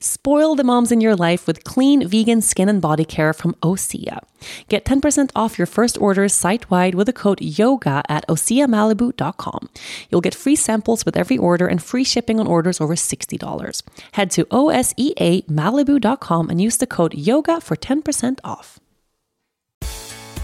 [0.00, 4.20] Spoil the moms in your life with clean vegan skin and body care from Osea.
[4.68, 9.68] Get 10% off your first orders site wide with the code YOGA at OseaMalibu.com.
[10.10, 13.82] You'll get free samples with every order and free shipping on orders over $60.
[14.12, 18.78] Head to OSEAMalibu.com and use the code YOGA for 10% off.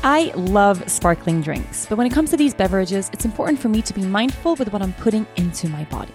[0.05, 3.83] I love sparkling drinks, but when it comes to these beverages, it's important for me
[3.83, 6.13] to be mindful with what I'm putting into my body.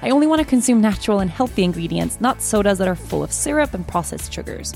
[0.00, 3.32] I only want to consume natural and healthy ingredients, not sodas that are full of
[3.32, 4.74] syrup and processed sugars.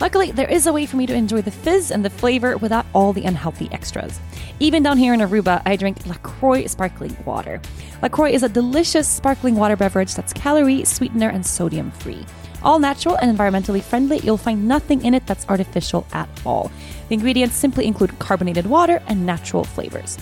[0.00, 2.86] Luckily, there is a way for me to enjoy the fizz and the flavor without
[2.94, 4.18] all the unhealthy extras.
[4.58, 7.60] Even down here in Aruba, I drink LaCroix sparkling water.
[8.00, 12.24] LaCroix is a delicious sparkling water beverage that's calorie, sweetener, and sodium free.
[12.62, 16.70] All natural and environmentally friendly, you'll find nothing in it that's artificial at all.
[17.08, 20.16] The ingredients simply include carbonated water and natural flavors.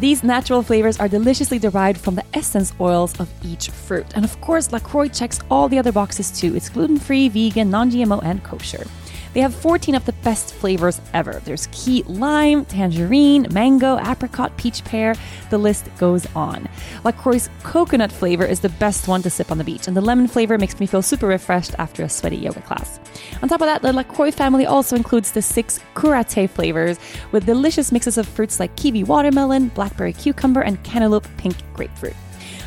[0.00, 4.06] These natural flavors are deliciously derived from the essence oils of each fruit.
[4.16, 6.56] And of course, LaCroix checks all the other boxes too.
[6.56, 8.84] It's gluten free, vegan, non GMO, and kosher.
[9.34, 11.42] They have 14 of the best flavors ever.
[11.44, 15.16] There's key lime, tangerine, mango, apricot, peach pear.
[15.50, 16.68] The list goes on.
[17.02, 20.28] LaCroix's coconut flavor is the best one to sip on the beach, and the lemon
[20.28, 23.00] flavor makes me feel super refreshed after a sweaty yoga class.
[23.42, 26.98] On top of that, the LaCroix family also includes the six curate flavors
[27.32, 32.14] with delicious mixes of fruits like kiwi watermelon, blackberry cucumber, and cantaloupe pink grapefruit.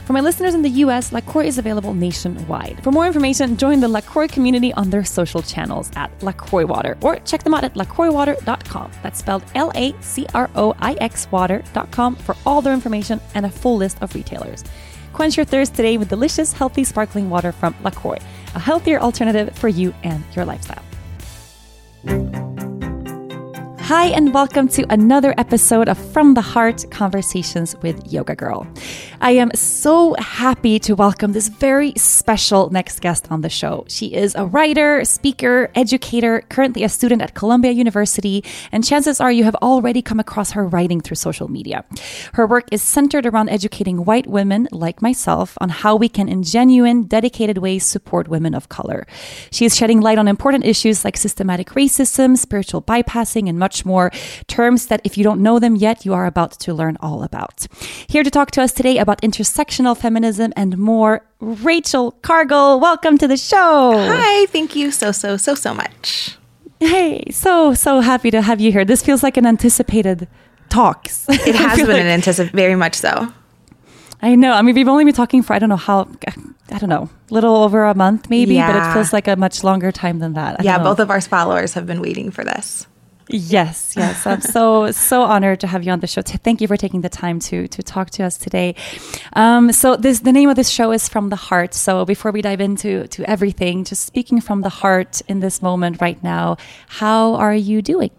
[0.08, 2.82] For my listeners in the US, LaCroix is available nationwide.
[2.82, 7.18] For more information, join the LaCroix community on their social channels at LaCroix Water or
[7.18, 8.92] check them out at lacroixwater.com.
[9.04, 13.46] That's spelled L A C R O I X water.com for all their information and
[13.46, 14.64] a full list of retailers.
[15.12, 18.20] Quench your thirst today with delicious, healthy, sparkling water from LaCroix,
[18.56, 20.86] a healthier alternative for you and your lifestyle.
[23.88, 28.68] Hi, and welcome to another episode of From the Heart Conversations with Yoga Girl.
[29.22, 33.86] I am so happy to welcome this very special next guest on the show.
[33.88, 38.44] She is a writer, speaker, educator, currently a student at Columbia University,
[38.74, 41.86] and chances are you have already come across her writing through social media.
[42.34, 46.44] Her work is centered around educating white women like myself on how we can, in
[46.44, 49.08] genuine, dedicated ways, support women of color.
[49.50, 54.12] She is shedding light on important issues like systematic racism, spiritual bypassing, and much more.
[54.48, 57.68] Terms that, if you don't know them yet, you are about to learn all about.
[58.08, 62.80] Here to talk to us today about intersectional feminism and more, Rachel Cargle.
[62.80, 63.94] Welcome to the show.
[63.96, 66.38] Hi, thank you so, so, so, so much.
[66.80, 68.86] Hey, so, so happy to have you here.
[68.86, 70.28] This feels like an anticipated
[70.70, 71.26] talks.
[71.30, 73.34] It has been like, an anticipated, very much so.
[74.22, 74.54] I know.
[74.54, 76.10] I mean, we've only been talking for, I don't know how,
[76.72, 78.72] I don't know, little over a month maybe, yeah.
[78.72, 80.60] but it feels like a much longer time than that.
[80.60, 82.88] I yeah, both of our followers have been waiting for this.
[83.30, 84.26] Yes, yes.
[84.26, 86.22] I'm so so honored to have you on the show.
[86.22, 88.76] Thank you for taking the time to to talk to us today.
[89.34, 91.74] Um, so this the name of this show is From the Heart.
[91.74, 96.00] So before we dive into to everything, just speaking from the heart in this moment
[96.00, 96.58] right now,
[96.88, 98.12] how are you doing?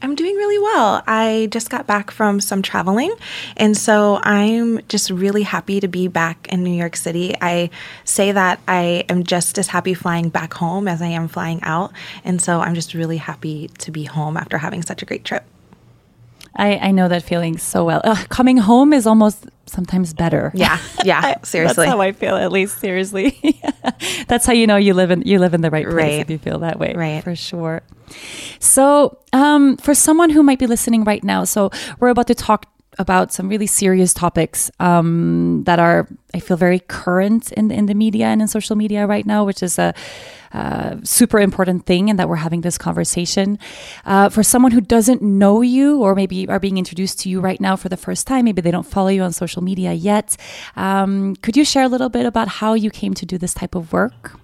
[0.00, 1.02] I'm doing really well.
[1.06, 3.12] I just got back from some traveling,
[3.56, 7.34] and so I'm just really happy to be back in New York City.
[7.40, 7.70] I
[8.04, 11.92] say that I am just as happy flying back home as I am flying out,
[12.24, 15.44] and so I'm just really happy to be home after having such a great trip.
[16.58, 18.02] I, I know that feeling so well.
[18.28, 20.50] coming home is almost sometimes better.
[20.54, 21.36] Yeah, yeah.
[21.42, 22.36] Seriously, that's how I feel.
[22.36, 23.62] At least, seriously,
[24.28, 26.20] that's how you know you live in you live in the right place right.
[26.20, 26.94] if you feel that way.
[26.94, 27.82] Right, for sure.
[28.58, 31.70] So, um, for someone who might be listening right now, so
[32.00, 32.66] we're about to talk
[32.98, 37.94] about some really serious topics um, that are, I feel, very current in in the
[37.94, 39.94] media and in social media right now, which is a
[40.52, 43.58] uh, super important thing, and that we're having this conversation.
[44.04, 47.60] Uh, for someone who doesn't know you, or maybe are being introduced to you right
[47.60, 50.36] now for the first time, maybe they don't follow you on social media yet,
[50.76, 53.74] um, could you share a little bit about how you came to do this type
[53.74, 54.38] of work?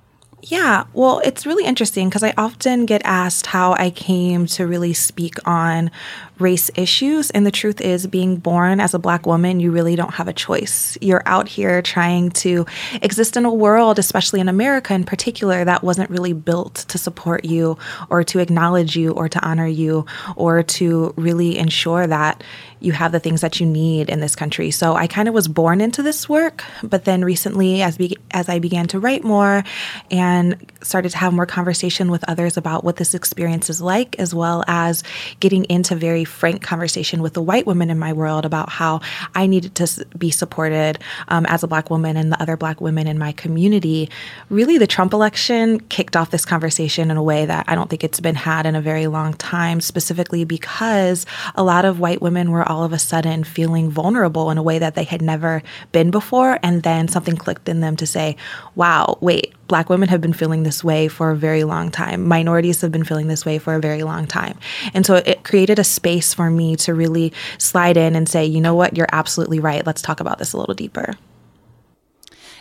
[0.46, 4.92] Yeah, well, it's really interesting because I often get asked how I came to really
[4.92, 5.90] speak on
[6.38, 7.30] race issues.
[7.30, 10.34] And the truth is, being born as a black woman, you really don't have a
[10.34, 10.98] choice.
[11.00, 12.66] You're out here trying to
[13.00, 17.46] exist in a world, especially in America in particular, that wasn't really built to support
[17.46, 17.78] you
[18.10, 20.04] or to acknowledge you or to honor you
[20.36, 22.44] or to really ensure that
[22.84, 24.70] you have the things that you need in this country.
[24.70, 28.48] So I kind of was born into this work, but then recently, as be- as
[28.48, 29.64] I began to write more
[30.10, 34.34] and started to have more conversation with others about what this experience is like, as
[34.34, 35.02] well as
[35.40, 39.00] getting into very frank conversation with the white women in my world about how
[39.34, 40.98] I needed to be supported
[41.28, 44.10] um, as a black woman and the other black women in my community.
[44.50, 48.04] Really, the Trump election kicked off this conversation in a way that I don't think
[48.04, 52.50] it's been had in a very long time, specifically because a lot of white women
[52.50, 55.62] were all of a sudden feeling vulnerable in a way that they had never
[55.92, 56.58] been before.
[56.62, 58.36] And then something clicked in them to say,
[58.74, 62.26] wow, wait, Black women have been feeling this way for a very long time.
[62.26, 64.58] Minorities have been feeling this way for a very long time.
[64.92, 68.60] And so it created a space for me to really slide in and say, you
[68.60, 69.86] know what, you're absolutely right.
[69.86, 71.14] Let's talk about this a little deeper.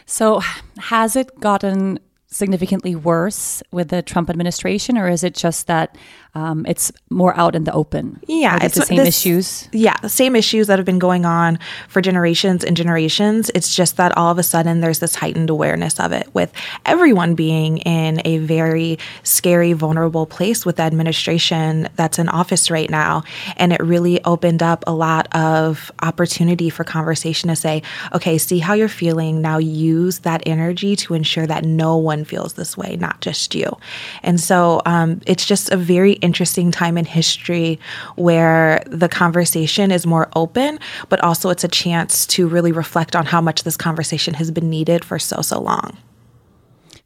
[0.05, 0.41] So,
[0.77, 5.97] has it gotten significantly worse with the Trump administration, or is it just that
[6.35, 8.19] um, it's more out in the open.
[8.27, 9.69] Yeah, it's the same this, issues.
[9.71, 13.51] Yeah, the same issues that have been going on for generations and generations.
[13.53, 16.51] It's just that all of a sudden there's this heightened awareness of it, with
[16.85, 22.89] everyone being in a very scary, vulnerable place with the administration that's in office right
[22.89, 23.23] now.
[23.57, 27.83] And it really opened up a lot of opportunity for conversation to say,
[28.13, 29.41] okay, see how you're feeling.
[29.41, 33.77] Now use that energy to ensure that no one feels this way, not just you.
[34.23, 37.79] And so um, it's just a very interesting time in history
[38.15, 40.79] where the conversation is more open,
[41.09, 44.69] but also it's a chance to really reflect on how much this conversation has been
[44.69, 45.97] needed for so, so long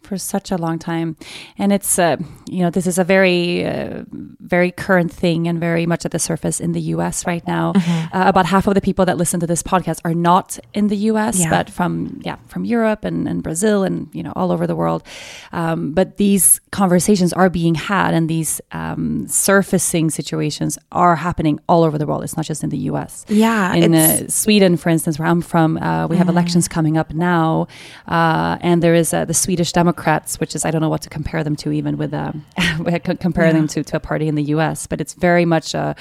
[0.07, 1.17] for such a long time.
[1.57, 2.17] And it's, uh,
[2.49, 4.03] you know, this is a very, uh,
[4.39, 7.73] very current thing and very much at the surface in the US right now.
[7.73, 8.17] Mm-hmm.
[8.17, 10.95] Uh, about half of the people that listen to this podcast are not in the
[11.11, 11.49] US, yeah.
[11.49, 15.03] but from, yeah, from Europe and, and Brazil and, you know, all over the world.
[15.51, 21.83] Um, but these conversations are being had and these um, surfacing situations are happening all
[21.83, 22.23] over the world.
[22.23, 23.25] It's not just in the US.
[23.27, 23.73] Yeah.
[23.73, 26.35] In uh, Sweden, for instance, where I'm from, uh, we have mm.
[26.35, 27.67] elections coming up now.
[28.07, 31.09] Uh, and there is the Swedish Democrat Democrats, which is I don't know what to
[31.09, 32.45] compare them to, even with um,
[33.19, 33.51] compare yeah.
[33.51, 34.85] them to, to a party in the U.S.
[34.85, 35.95] But it's very much a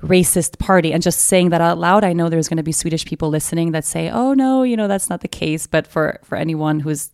[0.00, 0.92] racist party.
[0.92, 3.72] And just saying that out loud, I know there's going to be Swedish people listening
[3.72, 7.10] that say, "Oh no, you know that's not the case." But for for anyone who's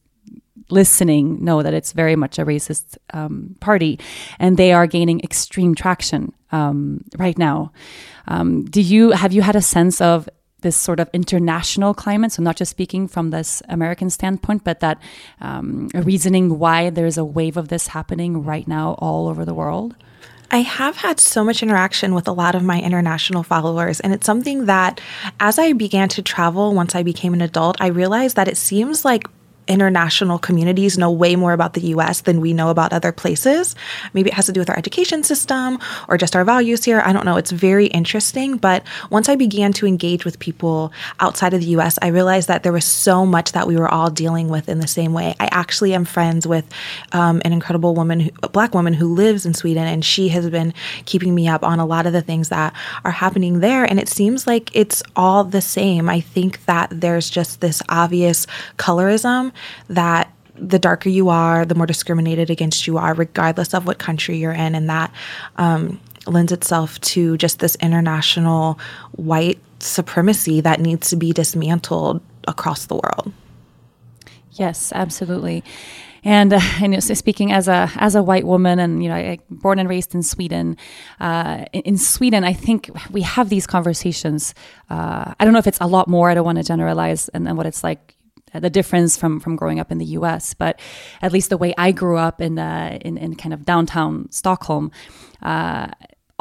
[0.70, 3.98] listening, know that it's very much a racist um, party,
[4.38, 7.72] and they are gaining extreme traction um, right now.
[8.28, 10.28] Um, do you have you had a sense of
[10.62, 12.32] this sort of international climate.
[12.32, 14.98] So, not just speaking from this American standpoint, but that
[15.40, 19.94] um, reasoning why there's a wave of this happening right now all over the world?
[20.50, 24.26] I have had so much interaction with a lot of my international followers, and it's
[24.26, 25.00] something that
[25.40, 29.02] as I began to travel once I became an adult, I realized that it seems
[29.02, 29.26] like
[29.68, 33.74] international communities know way more about the US than we know about other places.
[34.12, 35.78] Maybe it has to do with our education system
[36.08, 37.02] or just our values here.
[37.04, 37.36] I don't know.
[37.36, 38.56] It's very interesting.
[38.56, 42.62] But once I began to engage with people outside of the US, I realized that
[42.62, 45.34] there was so much that we were all dealing with in the same way.
[45.38, 46.68] I actually am friends with
[47.12, 50.48] um, an incredible woman, who, a black woman who lives in Sweden, and she has
[50.50, 53.84] been keeping me up on a lot of the things that are happening there.
[53.84, 56.08] And it seems like it's all the same.
[56.08, 58.46] I think that there's just this obvious
[58.76, 59.51] colorism
[59.88, 64.36] that the darker you are, the more discriminated against you are, regardless of what country
[64.36, 64.74] you're in.
[64.74, 65.12] And that
[65.56, 68.78] um, lends itself to just this international
[69.12, 73.32] white supremacy that needs to be dismantled across the world.
[74.52, 75.64] Yes, absolutely.
[76.24, 79.38] And, uh, and so speaking as a as a white woman, and you know, I,
[79.50, 80.76] born and raised in Sweden.
[81.18, 84.54] Uh, in, in, Sweden, I think we have these conversations.
[84.88, 86.30] Uh, I don't know if it's a lot more.
[86.30, 88.14] I don't want to generalize, and, and what it's like
[88.60, 90.54] the difference from from growing up in the U.S.
[90.54, 90.80] But
[91.20, 94.90] at least the way I grew up in uh, in, in kind of downtown Stockholm.
[95.42, 95.88] Uh,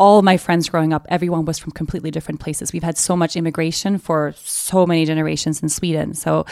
[0.02, 2.74] all my friends growing up, everyone was from completely different places.
[2.74, 6.16] We've had so much immigration for so many generations in Sweden.
[6.16, 6.46] So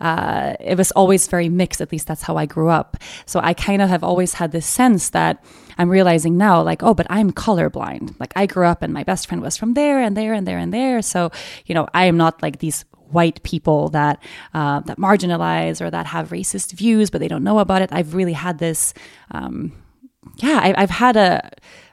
[0.00, 1.80] uh, it was always very mixed.
[1.80, 2.96] At least that's how I grew up.
[3.26, 5.44] So I kind of have always had this sense that
[5.78, 8.14] I'm realizing now, like, oh, but I'm colorblind.
[8.20, 10.58] Like, I grew up and my best friend was from there and there and there
[10.58, 11.02] and there.
[11.02, 11.32] So,
[11.66, 14.22] you know, I am not like these white people that
[14.54, 17.90] uh, that marginalize or that have racist views, but they don't know about it.
[17.92, 18.94] I've really had this,
[19.30, 19.72] um,
[20.36, 21.50] yeah, I, have had a,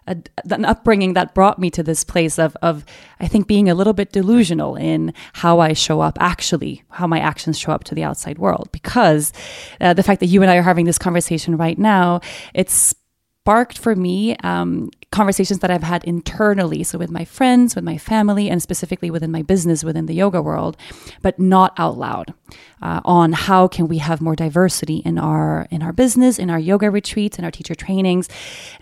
[0.08, 0.18] a,
[0.50, 2.86] an upbringing that brought me to this place of of
[3.20, 7.20] I think being a little bit delusional in how I show up, actually, how my
[7.20, 8.70] actions show up to the outside world.
[8.72, 9.34] Because
[9.82, 12.22] uh, the fact that you and I are having this conversation right now,
[12.54, 12.96] it's
[13.50, 16.84] sparked for me um, conversations that I've had internally.
[16.84, 20.39] So with my friends, with my family, and specifically within my business within the yoga
[20.39, 20.77] world,
[21.24, 22.32] but not out loud.
[22.79, 26.60] Uh, on how can we have more diversity in our in our business, in our
[26.60, 28.29] yoga retreats, in our teacher trainings,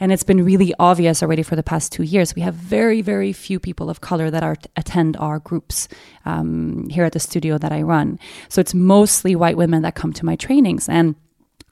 [0.01, 2.35] and it's been really obvious already for the past two years.
[2.35, 5.87] We have very very few people of color that are attend our groups
[6.25, 8.19] um, here at the studio that I run.
[8.49, 11.15] So it's mostly white women that come to my trainings and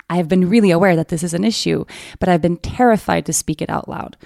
[0.09, 1.85] I have been really aware that this is an issue,
[2.19, 4.17] but I've been terrified to speak it out loud.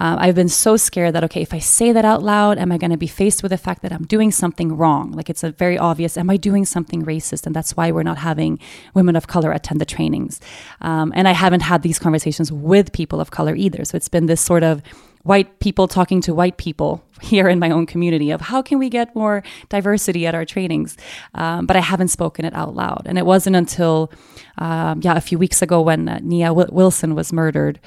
[0.00, 2.78] Uh, I've been so scared that, okay, if I say that out loud, am I
[2.78, 5.10] going to be faced with the fact that I'm doing something wrong?
[5.10, 7.46] Like it's a very obvious, am I doing something racist?
[7.46, 8.60] And that's why we're not having
[8.94, 10.40] women of color attend the trainings.
[10.80, 13.84] Um, and I haven't had these conversations with people of color either.
[13.84, 14.82] So it's been this sort of
[15.22, 18.88] white people talking to white people here in my own community of how can we
[18.88, 20.96] get more diversity at our trainings.
[21.34, 23.02] Um, but i haven't spoken it out loud.
[23.06, 24.12] And it wasn't until
[24.58, 27.78] um, yeah a few weeks ago when uh, nia wilson was murdered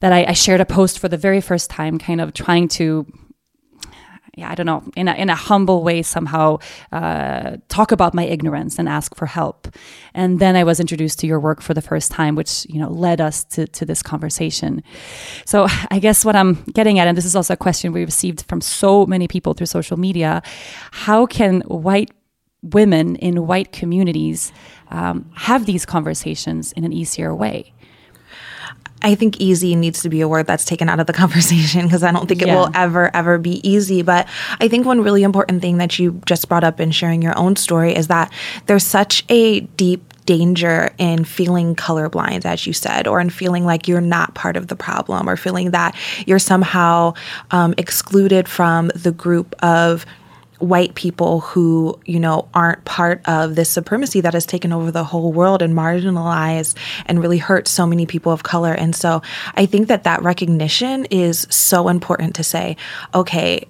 [0.00, 3.06] that I, I shared a post for the very first time kind of trying to
[4.36, 6.58] yeah, I don't know, in a, in a humble way somehow
[6.92, 9.68] uh, talk about my ignorance and ask for help.
[10.14, 12.88] And then I was introduced to your work for the first time, which, you know,
[12.88, 14.82] led us to, to this conversation.
[15.44, 18.42] So I guess what I'm getting at, and this is also a question we received
[18.48, 20.42] from so many people through social media,
[20.90, 22.10] how can white
[22.62, 24.50] women in white communities
[24.90, 27.73] um, have these conversations in an easier way?
[29.04, 32.02] I think easy needs to be a word that's taken out of the conversation because
[32.02, 32.56] I don't think it yeah.
[32.56, 34.02] will ever, ever be easy.
[34.02, 34.26] But
[34.60, 37.54] I think one really important thing that you just brought up in sharing your own
[37.56, 38.32] story is that
[38.66, 43.86] there's such a deep danger in feeling colorblind, as you said, or in feeling like
[43.86, 45.94] you're not part of the problem, or feeling that
[46.26, 47.12] you're somehow
[47.50, 50.06] um, excluded from the group of
[50.64, 55.04] white people who, you know, aren't part of this supremacy that has taken over the
[55.04, 58.72] whole world and marginalized and really hurt so many people of color.
[58.72, 59.22] And so
[59.54, 62.76] I think that that recognition is so important to say,
[63.14, 63.66] okay,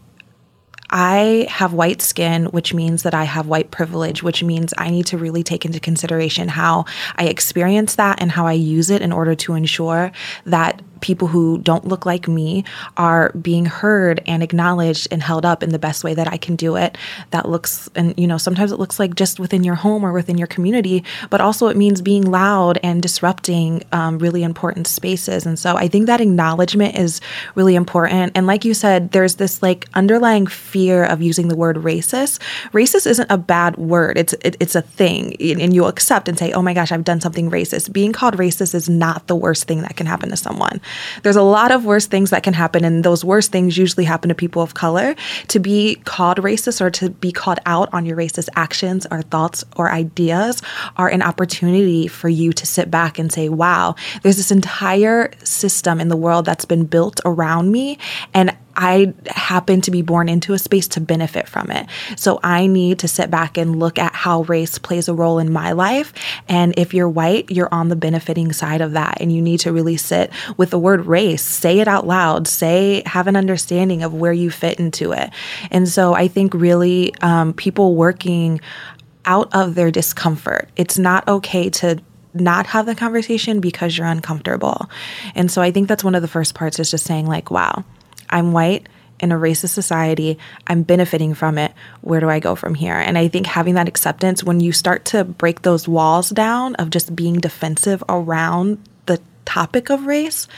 [0.90, 5.06] I have white skin, which means that I have white privilege, which means I need
[5.06, 6.84] to really take into consideration how
[7.16, 10.12] I experience that and how I use it in order to ensure
[10.46, 12.64] that people who don't look like me
[12.96, 16.56] are being heard and acknowledged and held up in the best way that I can
[16.56, 16.96] do it.
[17.30, 20.38] That looks, and you know, sometimes it looks like just within your home or within
[20.38, 25.46] your community, but also it means being loud and disrupting um, really important spaces.
[25.46, 27.20] And so I think that acknowledgement is
[27.54, 28.32] really important.
[28.34, 32.40] And like you said, there's this like underlying fear of using the word racist.
[32.72, 34.18] Racist isn't a bad word.
[34.18, 37.20] It's it, it's a thing, and you'll accept and say, "Oh my gosh, I've done
[37.20, 40.80] something racist." Being called racist is not the worst thing that can happen to someone.
[41.22, 44.28] There's a lot of worse things that can happen, and those worst things usually happen
[44.28, 45.14] to people of color.
[45.48, 49.64] To be called racist or to be called out on your racist actions or thoughts
[49.76, 50.62] or ideas
[50.96, 56.00] are an opportunity for you to sit back and say, wow, there's this entire system
[56.00, 57.98] in the world that's been built around me,
[58.32, 61.86] and I happen to be born into a space to benefit from it.
[62.16, 65.52] So I need to sit back and look at how race plays a role in
[65.52, 66.12] my life.
[66.48, 69.20] And if you're white, you're on the benefiting side of that.
[69.20, 73.02] And you need to really sit with the word race, say it out loud, say,
[73.06, 75.30] have an understanding of where you fit into it.
[75.70, 78.60] And so I think really um, people working
[79.24, 82.00] out of their discomfort, it's not okay to
[82.34, 84.90] not have the conversation because you're uncomfortable.
[85.34, 87.84] And so I think that's one of the first parts is just saying, like, wow,
[88.34, 88.88] I'm white
[89.20, 90.38] in a racist society.
[90.66, 91.72] I'm benefiting from it.
[92.00, 92.96] Where do I go from here?
[92.96, 96.90] And I think having that acceptance, when you start to break those walls down of
[96.90, 100.48] just being defensive around the topic of race,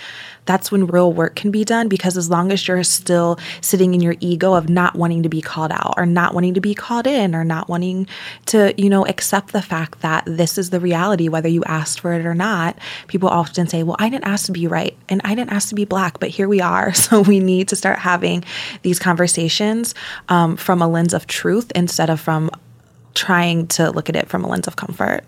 [0.46, 4.00] that's when real work can be done because as long as you're still sitting in
[4.00, 7.06] your ego of not wanting to be called out or not wanting to be called
[7.06, 8.08] in or not wanting
[8.46, 12.12] to, you know, accept the fact that this is the reality, whether you asked for
[12.12, 15.34] it or not, people often say, well, I didn't ask to be right and I
[15.34, 16.92] didn't ask to be black, but here we are.
[17.06, 18.42] So we need to start having
[18.82, 19.94] these conversations
[20.28, 22.50] um, from a lens of truth instead of from
[23.14, 25.22] trying to look at it from a lens of comfort.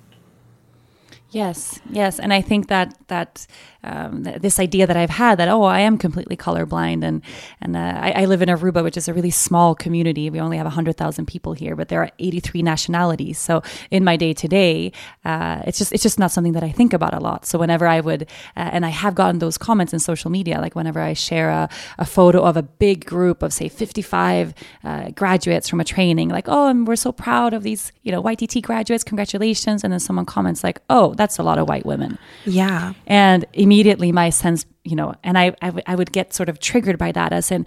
[1.31, 3.47] Yes, yes, and I think that that
[3.85, 7.23] um, th- this idea that I've had that oh I am completely colorblind and
[7.61, 10.31] and uh, I, I, live in Aruba, which is a really small community.
[10.31, 13.39] We only have hundred thousand people here, but there are eighty three nationalities.
[13.39, 14.93] So in my day to day,
[15.25, 17.47] it's just it's just not something that I think about a lot.
[17.47, 18.23] So whenever I would,
[18.57, 21.69] uh, and I have gotten those comments in social media, like whenever I share a,
[21.99, 24.55] a photo of a big group of say fifty five
[24.85, 28.23] uh, graduates from a training, like oh and we're so proud of these you know
[28.23, 32.19] YTT graduates, congratulations, and then someone comments like oh that's a lot of white women.
[32.45, 32.95] Yeah.
[33.07, 36.59] And immediately my sense, you know, and I, I, w- I would get sort of
[36.59, 37.67] triggered by that as in,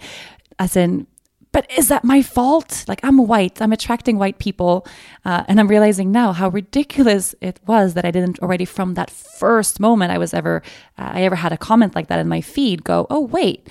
[0.58, 1.06] as in,
[1.52, 2.84] but is that my fault?
[2.88, 4.84] Like I'm white, I'm attracting white people,
[5.24, 9.10] uh, and I'm realizing now how ridiculous it was that I didn't already from that
[9.10, 10.62] first moment I was ever,
[10.98, 12.82] uh, I ever had a comment like that in my feed.
[12.82, 13.68] Go, oh wait,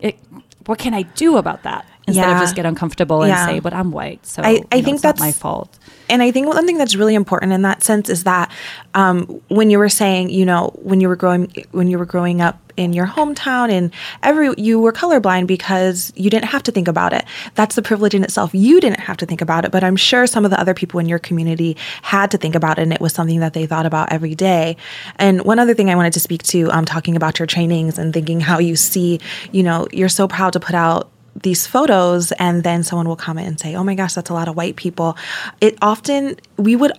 [0.00, 0.18] it,
[0.66, 1.86] what can I do about that?
[2.08, 2.34] Instead yeah.
[2.34, 3.46] of just get uncomfortable and yeah.
[3.46, 5.78] say, but I'm white, so I, I know, think that's my fault
[6.10, 8.50] and I think one thing that's really important in that sense is that
[8.94, 12.40] um, when you were saying, you know, when you were growing when you were growing
[12.40, 16.88] up in your hometown and every you were colorblind because you didn't have to think
[16.88, 17.24] about it.
[17.54, 18.54] That's the privilege in itself.
[18.54, 21.00] You didn't have to think about it, but I'm sure some of the other people
[21.00, 23.86] in your community had to think about it and it was something that they thought
[23.86, 24.76] about every day.
[25.16, 28.14] And one other thing I wanted to speak to, um, talking about your trainings and
[28.14, 31.10] thinking how you see, you know, you're so proud to put out
[31.42, 34.48] these photos and then someone will comment and say, "Oh my gosh, that's a lot
[34.48, 35.16] of white people."
[35.60, 36.92] It often we would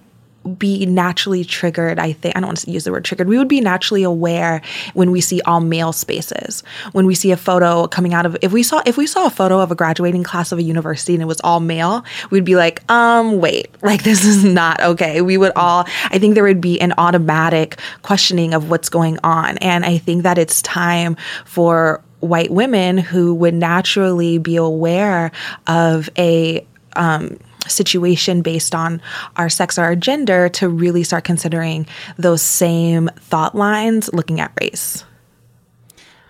[0.57, 1.99] be naturally triggered.
[1.99, 3.27] I think I don't want to use the word triggered.
[3.27, 4.61] We would be naturally aware
[4.93, 6.63] when we see all male spaces.
[6.93, 9.29] When we see a photo coming out of if we saw if we saw a
[9.29, 12.55] photo of a graduating class of a university and it was all male, we'd be
[12.55, 15.21] like, um, wait, like this is not okay.
[15.21, 19.57] We would all I think there would be an automatic questioning of what's going on.
[19.57, 25.31] And I think that it's time for white women who would naturally be aware
[25.67, 29.01] of a um, situation based on
[29.35, 31.85] our sex or our gender to really start considering
[32.17, 35.03] those same thought lines looking at race.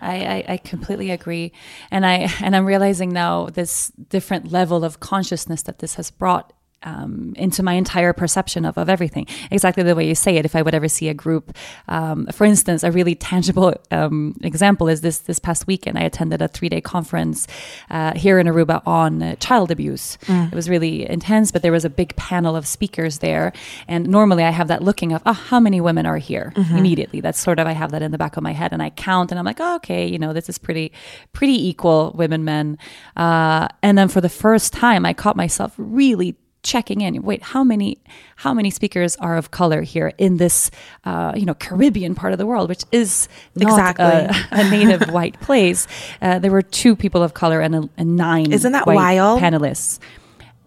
[0.02, 1.52] I, I, completely agree,
[1.92, 6.54] and I and I'm realizing now this different level of consciousness that this has brought
[6.84, 9.28] um, into my entire perception of, of everything.
[9.52, 10.46] Exactly the way you say it.
[10.46, 11.56] If I would ever see a group,
[11.88, 15.98] um, for instance, a really tangible um, example is this this past weekend.
[15.98, 17.48] I attended a three day conference
[17.90, 20.18] uh, here in Aruba on uh, child abuse.
[20.26, 20.52] Mm.
[20.52, 23.54] It was really intense, but there was a big panel of speakers there.
[23.88, 26.78] And normally I have that looking of, oh, how many women are here mm-hmm.
[26.78, 27.22] immediately?
[27.22, 29.32] That's sort of, I have that in the back of my head and I count
[29.32, 30.92] and I'm like, oh, okay, you know, this is pretty,
[31.34, 32.78] pretty equal women, men.
[33.16, 37.64] Uh, and then for the first time, I caught myself really checking in wait how
[37.64, 37.98] many
[38.38, 40.70] how many speakers are of color here in this
[41.06, 45.40] uh, you know caribbean part of the world which is exactly a, a, native white
[45.40, 45.88] place
[46.22, 50.00] uh, there were two people of color and, a, and nine isn't that wild panelists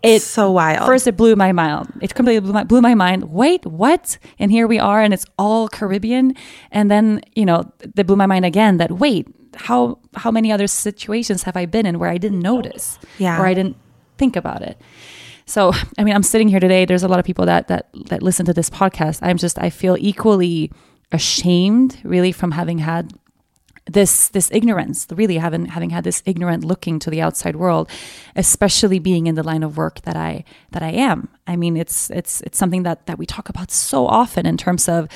[0.03, 0.85] it's so wild.
[0.87, 1.93] First, it blew my mind.
[2.01, 3.33] It completely blew my, blew my mind.
[3.33, 4.19] Wait, what?
[4.39, 6.35] And here we are, and it's all Caribbean.
[6.73, 8.79] And then, you know, they blew my mind again.
[8.79, 12.99] That wait, how how many other situations have I been in where I didn't notice,
[13.19, 13.77] yeah, or I didn't
[14.19, 14.77] think about it?
[15.53, 16.87] So, I mean, I'm sitting here today.
[16.87, 19.19] There's a lot of people that that that listen to this podcast.
[19.21, 20.73] I'm just I feel equally
[21.13, 23.13] ashamed, really, from having had
[23.85, 27.91] this this ignorance really having having had this ignorant looking to the outside world
[28.37, 32.09] especially being in the line of work that i that i am i mean it's
[32.11, 35.09] it's it's something that that we talk about so often in terms of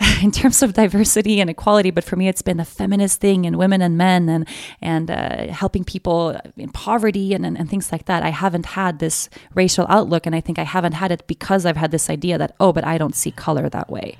[0.22, 3.56] in terms of diversity and equality, but for me, it's been the feminist thing and
[3.56, 4.46] women and men and
[4.80, 8.22] and uh, helping people in poverty and, and, and things like that.
[8.22, 11.76] I haven't had this racial outlook, and I think I haven't had it because I've
[11.76, 14.16] had this idea that oh, but I don't see color that way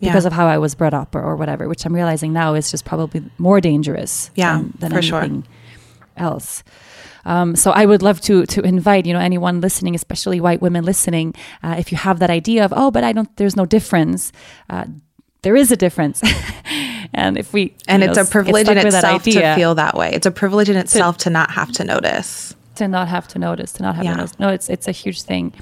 [0.00, 0.28] because yeah.
[0.28, 2.84] of how I was brought up or, or, whatever, which I'm realizing now is just
[2.84, 5.52] probably more dangerous yeah, than, than anything sure.
[6.16, 6.62] else.
[7.24, 10.84] Um, so I would love to to invite you know anyone listening, especially white women
[10.84, 14.32] listening, uh, if you have that idea of oh, but I don't, there's no difference.
[14.70, 14.86] Uh,
[15.48, 16.20] there is a difference.
[17.14, 20.10] and if we and it's know, a privilege in itself to feel that way.
[20.12, 22.54] It's a privilege in itself to, to, not have to notice.
[22.74, 23.72] To not have to notice.
[23.72, 24.10] To not have yeah.
[24.10, 24.38] to notice.
[24.38, 25.54] No, it's it's a huge thing.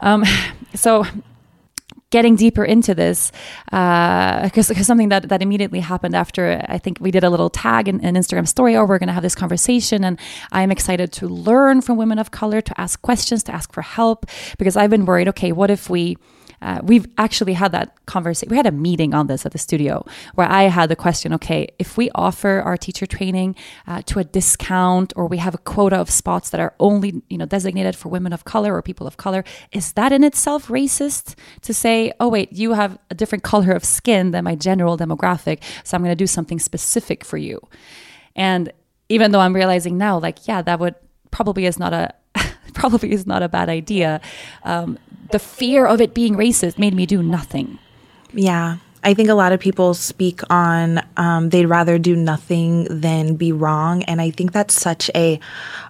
[0.00, 0.24] Um,
[0.74, 1.06] so
[2.10, 3.30] getting deeper into this
[3.66, 7.86] because uh, something that, that immediately happened after I think we did a little tag
[7.86, 10.18] in an Instagram story or oh, we're going to have this conversation and
[10.50, 14.26] I'm excited to learn from women of color to ask questions to ask for help
[14.58, 16.18] because I've been worried okay what if we
[16.62, 18.50] uh, we've actually had that conversation.
[18.50, 21.68] We had a meeting on this at the studio where I had the question okay,
[21.78, 25.96] if we offer our teacher training uh, to a discount or we have a quota
[25.96, 29.16] of spots that are only you know designated for women of color or people of
[29.16, 33.72] color, is that in itself racist to say, oh, wait, you have a different color
[33.72, 37.60] of skin than my general demographic, so I'm going to do something specific for you?
[38.36, 38.72] And
[39.08, 40.94] even though I'm realizing now, like, yeah, that would
[41.30, 42.14] probably is not a
[42.74, 44.20] probably is not a bad idea.
[44.64, 44.98] Um,
[45.30, 47.78] the fear of it being racist made me do nothing.
[48.32, 48.78] Yeah.
[49.04, 53.50] I think a lot of people speak on um, they'd rather do nothing than be
[53.50, 54.04] wrong.
[54.04, 55.40] And I think that's such a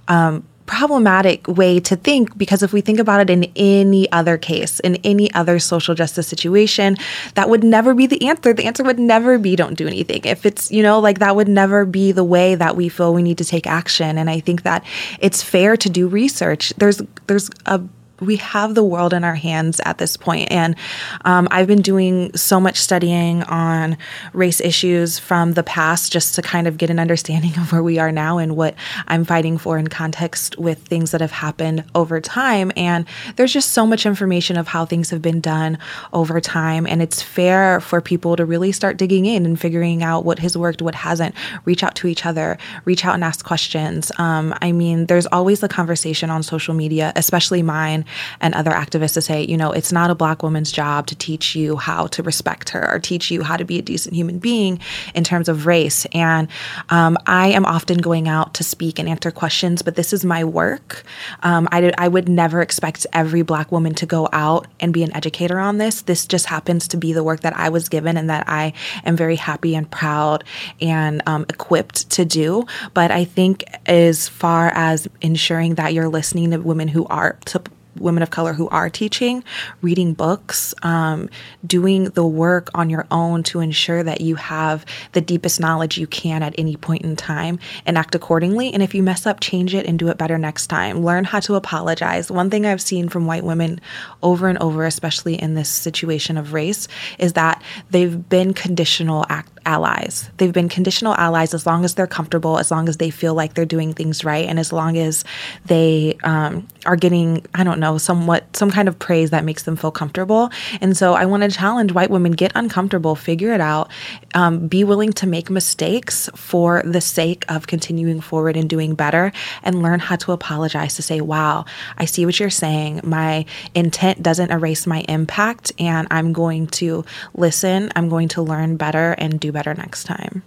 [0.09, 4.81] um, problematic way to think because if we think about it in any other case,
[4.81, 6.97] in any other social justice situation,
[7.35, 8.53] that would never be the answer.
[8.53, 10.23] The answer would never be don't do anything.
[10.25, 13.23] If it's, you know, like that would never be the way that we feel we
[13.23, 14.19] need to take action.
[14.19, 14.85] And I think that
[15.21, 16.73] it's fair to do research.
[16.77, 17.81] There's there's a
[18.23, 20.51] we have the world in our hands at this point.
[20.51, 20.77] And
[21.25, 23.97] um, I've been doing so much studying on
[24.33, 27.99] race issues from the past just to kind of get an understanding of where we
[27.99, 28.75] are now and what
[29.09, 32.73] I'm fighting for in context with things that have happened over time.
[32.77, 33.07] And
[33.37, 35.79] there's just so much information of how things have been done
[36.13, 36.87] over time.
[36.87, 40.57] And it's fair for people to really start digging in and figuring out what has
[40.57, 44.13] worked, what hasn't, reach out to each other, reach out and ask questions.
[44.19, 48.05] Um, I mean, there's always the conversation on social media, especially mine
[48.41, 51.55] and other activists to say, you know, it's not a black woman's job to teach
[51.55, 54.79] you how to respect her or teach you how to be a decent human being
[55.15, 56.07] in terms of race.
[56.13, 56.49] And
[56.91, 60.45] um, I am often going out to speak and answer questions, but this is my
[60.45, 61.05] work.
[61.43, 65.15] Um, I, I would never expect every black woman to go out and be an
[65.15, 66.03] educator on this.
[66.03, 68.73] This just happens to be the work that I was given and that I
[69.05, 70.45] am very happy and proud
[70.81, 72.67] and um, equipped to do.
[72.95, 77.63] But I think as far as ensuring that you're listening to women who are to
[77.99, 79.45] women of color who are teaching,
[79.81, 81.29] reading books, um,
[81.67, 86.07] doing the work on your own to ensure that you have the deepest knowledge you
[86.07, 88.73] can at any point in time and act accordingly.
[88.73, 91.05] And if you mess up, change it and do it better next time.
[91.05, 92.31] Learn how to apologize.
[92.31, 93.81] One thing I've seen from white women
[94.23, 99.53] over and over, especially in this situation of race, is that they've been conditional act
[99.65, 100.31] allies.
[100.37, 103.55] They've been conditional allies as long as they're comfortable, as long as they feel like
[103.55, 105.25] they're doing things right, and as long as
[105.67, 109.77] they um, are getting, I don't know, somewhat some kind of praise that makes them
[109.77, 110.51] feel comfortable.
[110.81, 113.91] And so I want to challenge white women: get uncomfortable, figure it out,
[114.35, 119.33] um, be willing to make mistakes for the sake of continuing forward and doing better,
[119.63, 120.97] and learn how to apologize.
[120.97, 121.67] To say, "Wow,
[121.99, 123.01] I see what you're saying.
[123.05, 123.45] My
[123.75, 127.91] intent doesn't erase my impact, and I'm going to listen.
[127.95, 130.43] I'm going to learn better and do better next time.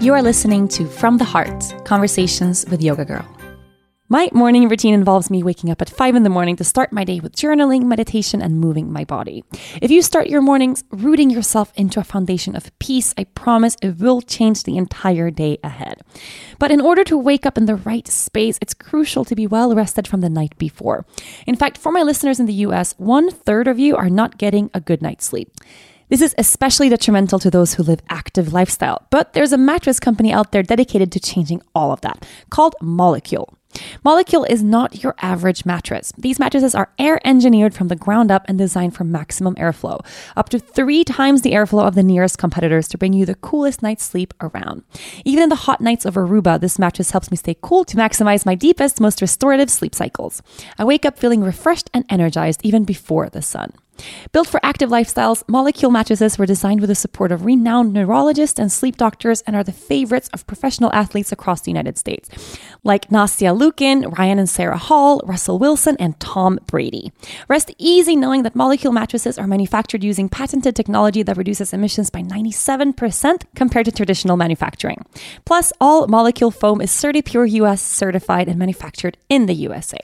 [0.00, 3.26] You are listening to From the Heart Conversations with Yoga Girl.
[4.10, 7.04] My morning routine involves me waking up at 5 in the morning to start my
[7.04, 9.44] day with journaling, meditation, and moving my body.
[9.82, 13.98] If you start your mornings rooting yourself into a foundation of peace, I promise it
[14.00, 16.00] will change the entire day ahead.
[16.58, 19.74] But in order to wake up in the right space, it's crucial to be well
[19.74, 21.04] rested from the night before.
[21.46, 24.70] In fact, for my listeners in the US, one third of you are not getting
[24.72, 25.52] a good night's sleep.
[26.08, 30.32] This is especially detrimental to those who live active lifestyle, but there's a mattress company
[30.32, 33.52] out there dedicated to changing all of that, called Molecule.
[34.02, 36.10] Molecule is not your average mattress.
[36.16, 40.00] These mattresses are air engineered from the ground up and designed for maximum airflow,
[40.34, 43.82] up to three times the airflow of the nearest competitors to bring you the coolest
[43.82, 44.84] night's sleep around.
[45.26, 48.46] Even in the hot nights of Aruba, this mattress helps me stay cool to maximize
[48.46, 50.42] my deepest, most restorative sleep cycles.
[50.78, 53.74] I wake up feeling refreshed and energized even before the sun.
[54.32, 58.70] Built for active lifestyles, molecule mattresses were designed with the support of renowned neurologists and
[58.70, 62.28] sleep doctors and are the favorites of professional athletes across the United States,
[62.84, 67.12] like Nastia Liukin, Ryan and Sarah Hall, Russell Wilson, and Tom Brady.
[67.48, 72.22] Rest easy knowing that molecule mattresses are manufactured using patented technology that reduces emissions by
[72.22, 75.04] 97% compared to traditional manufacturing.
[75.44, 79.98] Plus, all molecule foam is CertiPure US certified and manufactured in the USA.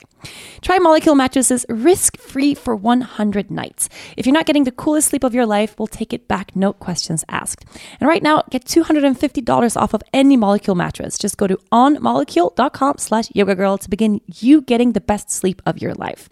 [0.61, 3.89] Try Molecule mattresses risk free for 100 nights.
[4.17, 6.73] If you're not getting the coolest sleep of your life, we'll take it back, no
[6.73, 7.65] questions asked.
[7.99, 11.17] And right now, get $250 off of any Molecule mattress.
[11.17, 15.81] Just go to onmolecule.com slash yoga girl to begin you getting the best sleep of
[15.81, 16.29] your life.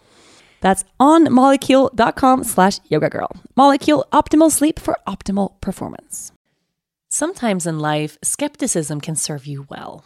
[0.62, 3.32] That's onmolecule.com slash yoga girl.
[3.56, 6.32] Molecule optimal sleep for optimal performance.
[7.10, 10.06] Sometimes in life, skepticism can serve you well.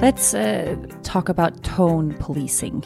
[0.00, 2.84] Let's uh, talk about tone policing.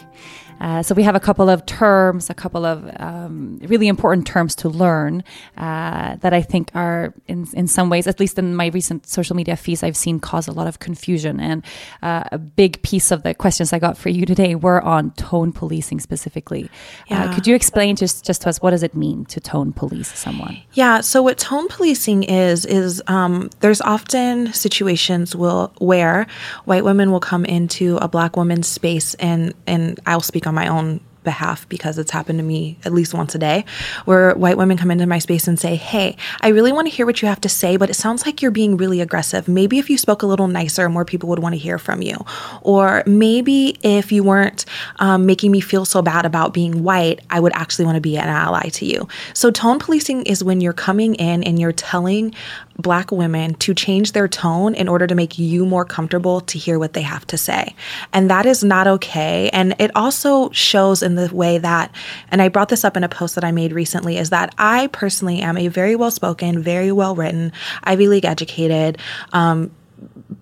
[0.61, 4.55] Uh, so we have a couple of terms, a couple of um, really important terms
[4.57, 5.23] to learn
[5.57, 9.37] uh, that I think are, in in some ways, at least in my recent social
[9.37, 11.41] media feeds, I've seen cause a lot of confusion.
[11.41, 11.65] And
[12.03, 15.53] uh, a big piece of the questions I got for you today were on tone
[15.53, 16.65] policing specifically.
[17.11, 17.35] Uh, yeah.
[17.35, 20.59] could you explain just just to us what does it mean to tone police someone?
[20.73, 21.01] Yeah.
[21.03, 26.27] So what tone policing is is um, there's often situations will where
[26.65, 30.67] white women will come into a black woman's space and and I'll speak on my
[30.67, 33.63] own behalf because it's happened to me at least once a day
[34.07, 37.05] where white women come into my space and say, Hey, I really want to hear
[37.05, 39.47] what you have to say, but it sounds like you're being really aggressive.
[39.47, 42.17] Maybe if you spoke a little nicer, more people would want to hear from you.
[42.63, 44.65] Or maybe if you weren't
[45.01, 48.17] um, making me feel so bad about being white, I would actually want to be
[48.17, 49.07] an ally to you.
[49.35, 52.35] So, tone policing is when you're coming in and you're telling
[52.79, 56.79] black women to change their tone in order to make you more comfortable to hear
[56.79, 57.75] what they have to say.
[58.13, 59.51] And that is not okay.
[59.53, 61.93] And it also shows in the way that,
[62.31, 64.87] and I brought this up in a post that I made recently, is that I
[64.89, 68.99] personally am a very well spoken, very well written, Ivy League educated,
[69.33, 69.71] um,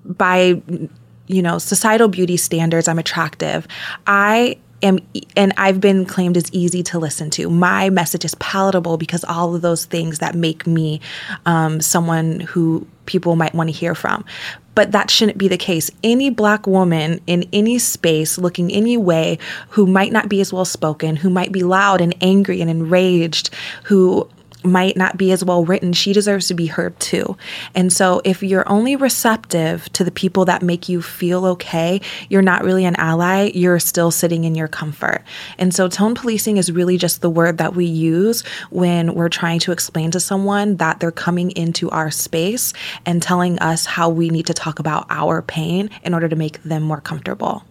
[0.05, 0.61] by
[1.27, 3.67] you know societal beauty standards i'm attractive
[4.07, 4.99] i am
[5.37, 7.49] and I've been claimed as easy to listen to.
[7.49, 11.01] My message is palatable because all of those things that make me
[11.45, 14.25] um, someone who people might want to hear from.
[14.75, 15.91] But that shouldn't be the case.
[16.05, 19.39] Any black woman in any space, looking any way,
[19.71, 23.55] who might not be as well spoken, who might be loud and angry and enraged,
[23.85, 24.29] who
[24.67, 27.37] might not be as well written, she deserves to be heard too.
[27.75, 32.43] And so, if you're only receptive to the people that make you feel okay, you're
[32.43, 35.23] not really an ally, you're still sitting in your comfort.
[35.59, 39.61] And so, tone policing is really just the word that we use when we're trying
[39.61, 42.73] to explain to someone that they're coming into our space
[43.05, 46.63] and telling us how we need to talk about our pain in order to make
[46.63, 47.65] them more comfortable.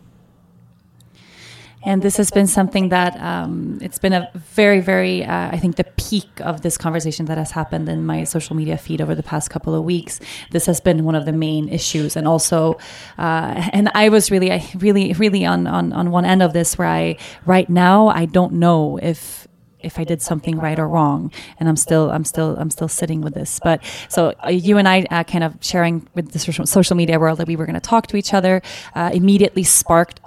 [1.85, 5.75] And this has been something that um, it's been a very, very, uh, I think,
[5.75, 9.23] the peak of this conversation that has happened in my social media feed over the
[9.23, 10.19] past couple of weeks.
[10.49, 12.79] This has been one of the main issues, and also,
[13.19, 16.87] uh, and I was really, really, really on, on on one end of this where
[16.87, 19.47] I right now I don't know if
[19.85, 23.21] if I did something right or wrong, and I'm still I'm still I'm still sitting
[23.21, 23.59] with this.
[23.63, 27.37] But so uh, you and I uh, kind of sharing with the social media world
[27.37, 28.61] that we were going to talk to each other
[28.95, 30.19] uh, immediately sparked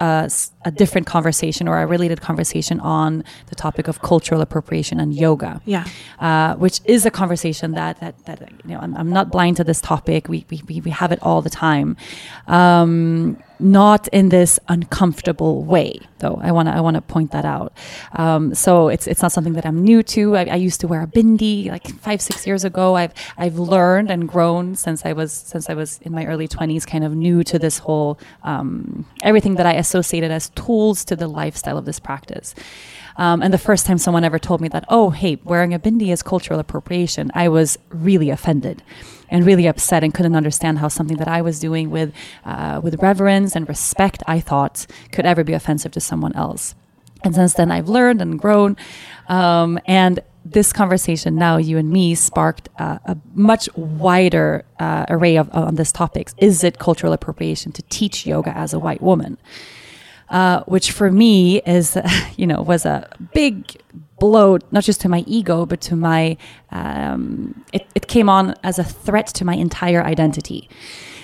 [0.68, 5.52] a different conversation or a related conversation on the topic of cultural appropriation and yoga.
[5.64, 5.85] Yeah,
[6.20, 9.64] uh, which is a conversation that that that you know I'm, I'm not blind to
[9.64, 10.28] this topic.
[10.28, 11.96] We we we have it all the time.
[12.46, 17.44] Um, not in this uncomfortable way though i want to i want to point that
[17.44, 17.72] out
[18.12, 21.02] um, so it's it's not something that i'm new to I, I, used to wear
[21.02, 25.33] a bindi like five six years ago i've i've learned and grown since i was
[25.33, 29.57] since i was in my early 20s kind of new to this whole um, everything
[29.57, 32.55] that i associated as tools to the lifestyle of this practice
[33.16, 36.09] um, and the first time someone ever told me that oh hey wearing a bindi
[36.12, 38.83] is cultural appropriation i was really offended
[39.31, 42.12] and really upset and couldn't understand how something that I was doing with
[42.44, 46.75] uh, with reverence and respect I thought could ever be offensive to someone else.
[47.25, 48.77] And since then, I've learned and grown.
[49.29, 55.37] Um, and this conversation now, you and me, sparked uh, a much wider uh, array
[55.37, 56.31] of on this topic.
[56.38, 59.37] Is it cultural appropriation to teach yoga as a white woman?
[60.31, 61.97] Uh, which for me is,
[62.37, 63.81] you know, was a big
[64.19, 66.37] blow, not just to my ego, but to my,
[66.71, 70.69] um, it, it came on as a threat to my entire identity.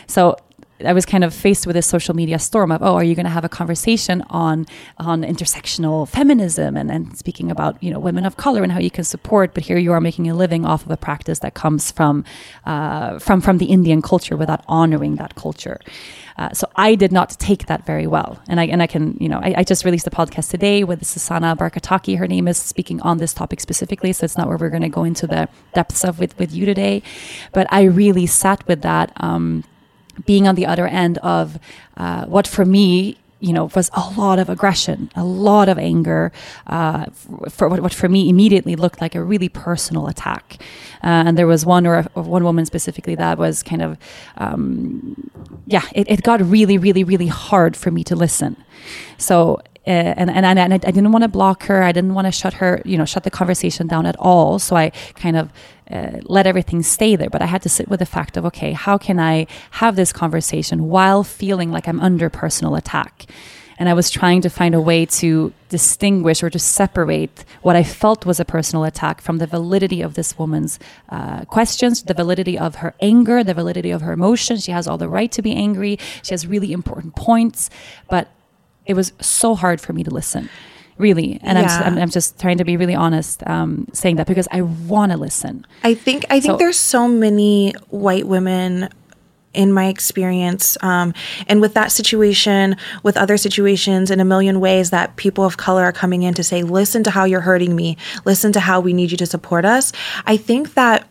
[0.06, 0.36] So
[0.84, 3.24] I was kind of faced with this social media storm of, oh, are you going
[3.24, 4.66] to have a conversation on
[4.98, 8.90] on intersectional feminism and, and speaking about you know women of color and how you
[8.90, 11.92] can support, but here you are making a living off of a practice that comes
[11.92, 12.24] from
[12.66, 15.78] uh, from from the Indian culture without honoring that culture.
[16.36, 19.28] Uh, so I did not take that very well, and I and I can you
[19.28, 22.18] know I, I just released a podcast today with Susanna Barkataki.
[22.18, 24.88] Her name is speaking on this topic specifically, so it's not where we're going to
[24.88, 27.02] go into the depths of with with you today,
[27.52, 29.12] but I really sat with that.
[29.16, 29.64] Um,
[30.26, 31.58] being on the other end of
[31.96, 36.32] uh, what for me you know was a lot of aggression a lot of anger
[36.66, 37.04] uh,
[37.50, 40.56] for what, what, for me immediately looked like a really personal attack.
[41.02, 43.98] Uh, and there was one or, a, or, one woman specifically that was kind of
[44.38, 45.30] um,
[45.66, 48.56] yeah it, it got really really really hard for me to listen.
[49.18, 51.82] So uh, and, and, and I didn't want to block her.
[51.82, 54.58] I didn't want to shut her, you know, shut the conversation down at all.
[54.58, 55.52] So I kind of
[55.90, 57.28] uh, let everything stay there.
[57.28, 60.12] But I had to sit with the fact of, okay, how can I have this
[60.12, 63.26] conversation while feeling like I'm under personal attack?
[63.76, 67.82] And I was trying to find a way to distinguish or to separate what I
[67.82, 72.56] felt was a personal attack from the validity of this woman's uh, questions, the validity
[72.56, 74.64] of her anger, the validity of her emotions.
[74.64, 75.98] She has all the right to be angry.
[76.22, 77.68] She has really important points.
[78.08, 78.28] But
[78.86, 80.48] it was so hard for me to listen
[80.96, 81.40] really.
[81.42, 81.82] And yeah.
[81.84, 85.18] I'm, I'm just trying to be really honest um, saying that because i want to
[85.18, 85.66] listen.
[85.82, 88.88] I think i think so, there's so many white women
[89.52, 91.14] in my experience um,
[91.46, 95.82] and with that situation with other situations in a million ways that people of color
[95.82, 97.96] are coming in to say listen to how you're hurting me.
[98.24, 99.92] Listen to how we need you to support us.
[100.26, 101.08] I think that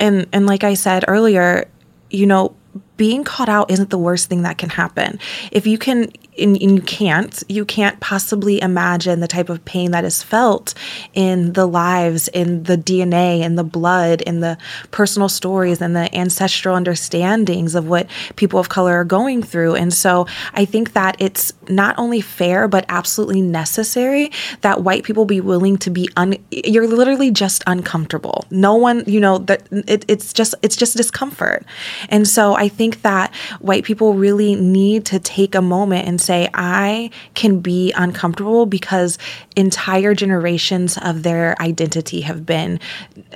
[0.00, 1.68] and and like i said earlier
[2.10, 2.54] you know
[3.00, 5.18] being caught out isn't the worst thing that can happen.
[5.52, 9.90] If you can and, and, you can't you can't possibly imagine the type of pain
[9.90, 10.74] that is felt
[11.14, 14.56] in the lives in the dna in the blood in the
[14.90, 19.74] personal stories and the ancestral understandings of what people of color are going through.
[19.74, 25.24] And so i think that it's not only fair but absolutely necessary that white people
[25.24, 28.44] be willing to be un you're literally just uncomfortable.
[28.50, 31.64] No one you know that it, it's just it's just discomfort.
[32.08, 36.48] And so i think that white people really need to take a moment and say,
[36.54, 39.18] I can be uncomfortable because
[39.56, 42.80] entire generations of their identity have been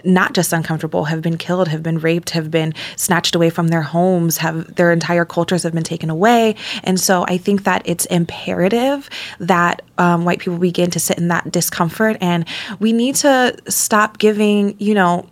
[0.05, 3.83] not just uncomfortable, have been killed, have been raped, have been snatched away from their
[3.83, 6.57] homes, have their entire cultures have been taken away.
[6.83, 9.09] And so I think that it's imperative
[9.40, 12.17] that um, white people begin to sit in that discomfort.
[12.21, 12.47] And
[12.81, 15.29] we need to stop giving, you know,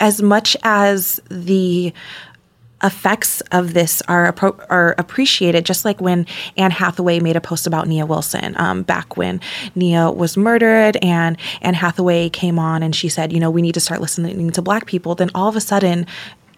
[0.00, 1.92] as much as the
[2.82, 4.34] effects of this are
[4.70, 5.64] are appreciated.
[5.64, 9.40] Just like when Anne Hathaway made a post about Nia Wilson um, back when
[9.74, 13.74] Nia was murdered, and Anne Hathaway came on and she said, you know, we need
[13.74, 15.14] to start listening to Black people.
[15.14, 16.06] Then all of a sudden,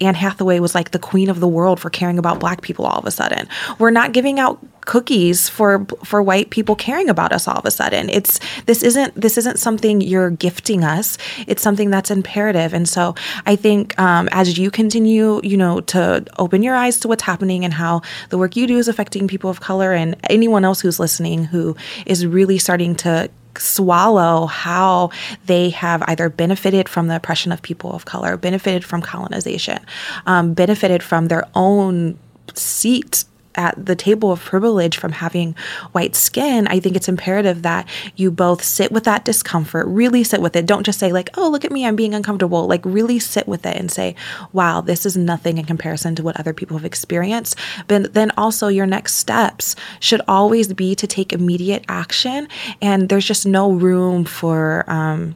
[0.00, 2.98] Anne Hathaway was like the queen of the world for caring about black people all
[2.98, 3.48] of a sudden.
[3.78, 7.70] We're not giving out cookies for for white people caring about us all of a
[7.70, 8.08] sudden.
[8.08, 11.18] It's this isn't this isn't something you're gifting us.
[11.46, 12.72] It's something that's imperative.
[12.72, 13.14] And so
[13.46, 17.64] I think um, as you continue, you know, to open your eyes to what's happening
[17.64, 20.98] and how the work you do is affecting people of color and anyone else who's
[20.98, 25.10] listening who is really starting to swallow how
[25.46, 29.78] they have either benefited from the oppression of people of color, benefited from colonization,
[30.26, 32.18] um, benefited from their own
[32.54, 35.54] seat at the table of privilege from having
[35.92, 40.40] white skin, I think it's imperative that you both sit with that discomfort, really sit
[40.40, 40.66] with it.
[40.66, 42.66] Don't just say, like, oh, look at me, I'm being uncomfortable.
[42.66, 44.14] Like, really sit with it and say,
[44.52, 47.58] wow, this is nothing in comparison to what other people have experienced.
[47.88, 52.48] But then also, your next steps should always be to take immediate action.
[52.80, 55.34] And there's just no room for, um,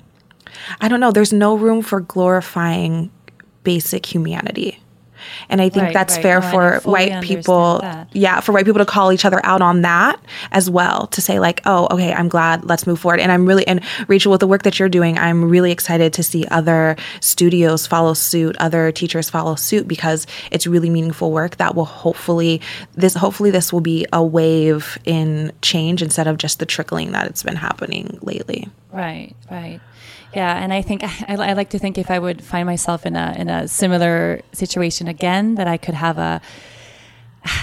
[0.81, 3.11] I don't know, there's no room for glorifying
[3.65, 4.79] basic humanity
[5.49, 6.23] and I think right, that's right.
[6.23, 7.81] fair oh, for white people.
[7.81, 8.09] That.
[8.13, 10.21] Yeah, for white people to call each other out on that
[10.53, 13.21] as well, to say, like, oh, okay, I'm glad, let's move forward.
[13.21, 16.23] And I'm really, and Rachel, with the work that you're doing, I'm really excited to
[16.23, 21.75] see other studios follow suit, other teachers follow suit, because it's really meaningful work that
[21.75, 22.61] will hopefully,
[22.95, 27.27] this, hopefully, this will be a wave in change instead of just the trickling that
[27.27, 28.69] it's been happening lately.
[28.93, 29.81] Right, right.
[30.35, 33.17] Yeah, and I think I, I, like to think if I would find myself in
[33.17, 36.41] a in a similar situation again, that I could have a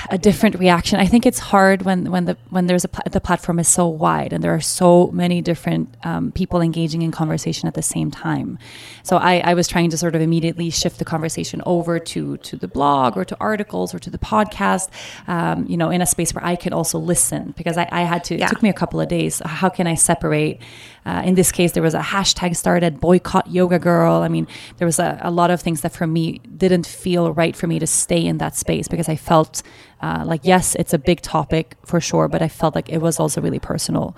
[0.09, 0.99] a different reaction.
[0.99, 4.33] I think it's hard when when the when there's a the platform is so wide
[4.33, 8.59] and there are so many different um, people engaging in conversation at the same time.
[9.03, 12.55] So I, I was trying to sort of immediately shift the conversation over to to
[12.55, 14.89] the blog or to articles or to the podcast.
[15.27, 18.23] Um, you know, in a space where I can also listen because I, I had
[18.25, 18.37] to.
[18.37, 18.45] Yeah.
[18.45, 19.41] It took me a couple of days.
[19.45, 20.61] How can I separate?
[21.03, 24.17] Uh, in this case, there was a hashtag started boycott yoga girl.
[24.21, 27.55] I mean, there was a, a lot of things that for me didn't feel right
[27.55, 29.63] for me to stay in that space because I felt
[30.01, 33.19] Uh, like, yes, it's a big topic for sure, but I felt like it was
[33.19, 34.15] also really personal.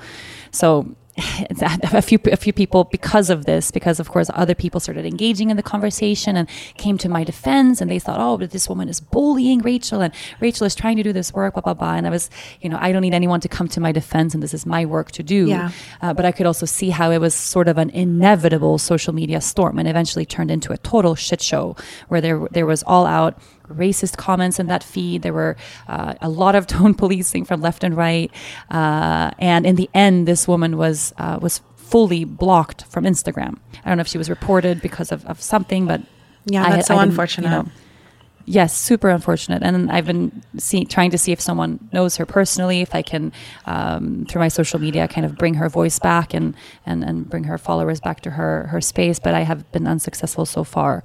[0.51, 0.95] So
[1.61, 5.51] a few a few people because of this because of course other people started engaging
[5.51, 8.89] in the conversation and came to my defense and they thought oh but this woman
[8.89, 12.07] is bullying Rachel and Rachel is trying to do this work blah blah blah and
[12.07, 14.55] I was you know I don't need anyone to come to my defense and this
[14.55, 15.69] is my work to do yeah.
[16.01, 19.39] Uh, but I could also see how it was sort of an inevitable social media
[19.39, 21.75] storm and eventually turned into a total shit show
[22.07, 23.37] where there there was all out
[23.73, 25.21] racist comments in that feed.
[25.21, 25.55] There were
[25.87, 28.31] uh, a lot of tone policing from left and right,
[28.71, 33.57] uh, and in the end, this woman was uh, was fully blocked from Instagram.
[33.85, 36.01] I don't know if she was reported because of, of something, but
[36.45, 37.49] yeah, that's I, so I unfortunate.
[37.49, 37.69] You know,
[38.45, 39.63] yes, super unfortunate.
[39.63, 43.31] And I've been see, trying to see if someone knows her personally, if I can,
[43.65, 47.45] um, through my social media, kind of bring her voice back and, and, and bring
[47.45, 49.19] her followers back to her, her space.
[49.19, 51.03] But I have been unsuccessful so far.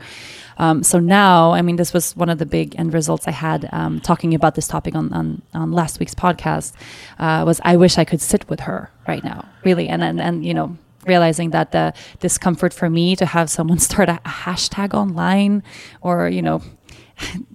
[0.59, 3.69] Um, so now, I mean, this was one of the big end results I had
[3.73, 6.73] um, talking about this topic on, on, on last week's podcast.
[7.19, 10.45] Uh, was I wish I could sit with her right now, really, and and, and
[10.45, 10.77] you know
[11.07, 15.63] realizing that the discomfort for me to have someone start a, a hashtag online
[16.03, 16.61] or you know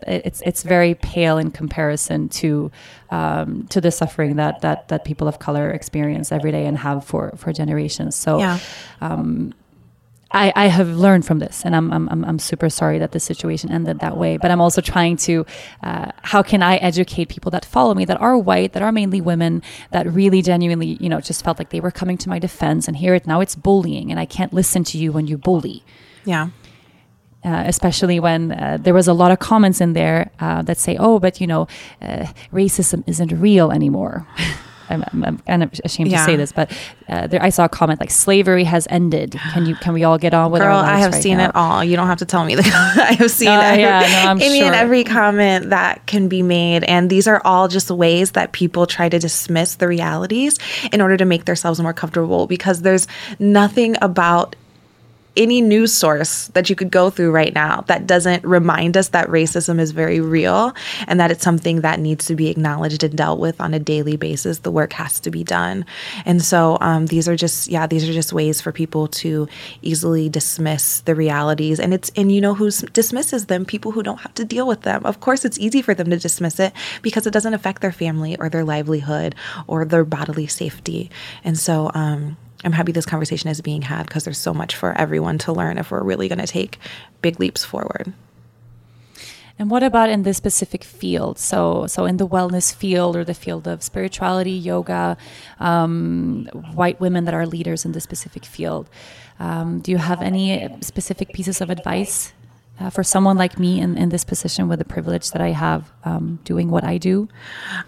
[0.07, 2.71] it's it's very pale in comparison to
[3.09, 7.05] um, to the suffering that that that people of color experience every day and have
[7.05, 8.15] for for generations.
[8.15, 8.59] So, yeah.
[9.01, 9.53] um,
[10.35, 13.71] I, I have learned from this, and I'm, I'm, I'm super sorry that the situation
[13.71, 14.37] ended that way.
[14.37, 15.45] But I'm also trying to,
[15.83, 19.21] uh, how can I educate people that follow me that are white, that are mainly
[19.21, 19.61] women,
[19.91, 22.97] that really genuinely, you know, just felt like they were coming to my defense, and
[22.97, 25.83] here it now it's bullying, and I can't listen to you when you bully.
[26.25, 26.49] Yeah.
[27.45, 30.95] Uh, especially when uh, there was a lot of comments in there uh, that say,
[30.97, 31.67] "Oh, but you know,
[32.01, 34.25] uh, racism isn't real anymore."
[34.89, 36.19] I'm, I'm, I'm, ashamed yeah.
[36.19, 36.71] to say this, but
[37.07, 39.75] uh, there, I saw a comment like "slavery has ended." Can you?
[39.75, 41.49] Can we all get on with Girl, our lives I have right seen now?
[41.49, 41.83] it all.
[41.83, 42.55] You don't have to tell me.
[42.55, 44.67] The, I have seen every, yeah, no, any sure.
[44.67, 48.85] and every comment that can be made, and these are all just ways that people
[48.85, 50.59] try to dismiss the realities
[50.91, 52.47] in order to make themselves more comfortable.
[52.47, 53.07] Because there's
[53.39, 54.55] nothing about
[55.35, 59.27] any news source that you could go through right now that doesn't remind us that
[59.29, 60.73] racism is very real
[61.07, 64.15] and that it's something that needs to be acknowledged and dealt with on a daily
[64.15, 64.59] basis.
[64.59, 65.85] The work has to be done.
[66.25, 69.47] And so um, these are just, yeah, these are just ways for people to
[69.81, 71.79] easily dismiss the realities.
[71.79, 73.65] And it's, and you know who dismisses them?
[73.65, 75.03] People who don't have to deal with them.
[75.05, 78.37] Of course, it's easy for them to dismiss it because it doesn't affect their family
[78.37, 79.33] or their livelihood
[79.65, 81.09] or their bodily safety.
[81.43, 84.97] And so, um, I'm happy this conversation is being had because there's so much for
[84.97, 86.77] everyone to learn if we're really going to take
[87.21, 88.13] big leaps forward.
[89.59, 91.37] And what about in this specific field?
[91.37, 95.15] So, so in the wellness field or the field of spirituality, yoga,
[95.59, 98.89] um, white women that are leaders in this specific field.
[99.39, 102.33] Um, do you have any specific pieces of advice
[102.79, 105.91] uh, for someone like me in, in this position with the privilege that I have
[106.05, 107.29] um, doing what I do?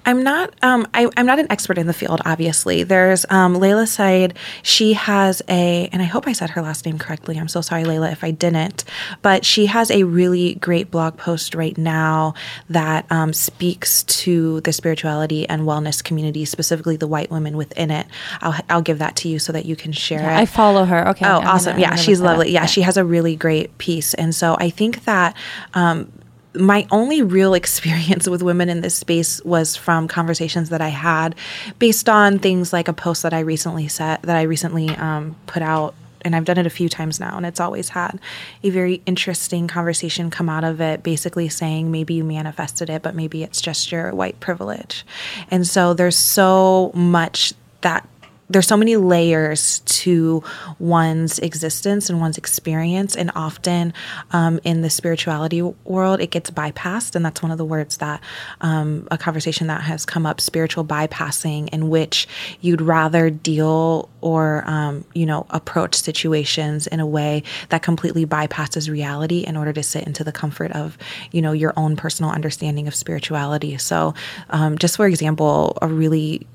[0.05, 0.53] I'm not.
[0.61, 2.21] Um, I, am not an expert in the field.
[2.23, 4.37] Obviously, there's um, Layla Said.
[4.61, 7.37] She has a, and I hope I said her last name correctly.
[7.39, 8.83] I'm so sorry, Layla, if I didn't.
[9.21, 12.35] But she has a really great blog post right now
[12.69, 18.05] that um, speaks to the spirituality and wellness community, specifically the white women within it.
[18.41, 20.41] I'll I'll give that to you so that you can share yeah, it.
[20.41, 21.07] I follow her.
[21.09, 21.25] Okay.
[21.25, 21.73] Oh, I'm awesome.
[21.73, 22.51] Gonna, yeah, she's lovely.
[22.51, 25.35] Yeah, she has a really great piece, and so I think that
[25.73, 26.11] um,
[26.53, 31.35] my only real experience with women in this space was from conversations that I had
[31.79, 35.61] based on things like a post that I recently set that I recently um, put
[35.61, 35.95] out
[36.25, 38.19] and I've done it a few times now, and it's always had
[38.63, 43.13] a very interesting conversation come out of it, basically saying maybe you manifested it, but
[43.13, 45.05] maybe it's just your white privilege.
[45.51, 48.09] And so there's so much that
[48.49, 50.43] there's so many layers to
[50.77, 53.15] one's existence and one's experience.
[53.15, 53.93] And often
[54.31, 57.15] um, in the spirituality world it gets bypassed.
[57.15, 58.21] And that's one of the words that
[58.61, 62.27] um, a conversation that has come up spiritual bypassing in which
[62.61, 68.89] you'd rather deal or um, you know approach situations in a way that completely bypasses
[68.89, 70.97] reality in order to sit into the comfort of
[71.31, 73.77] you know your own personal understanding of spirituality.
[73.77, 74.13] So
[74.49, 76.45] um, just for example a really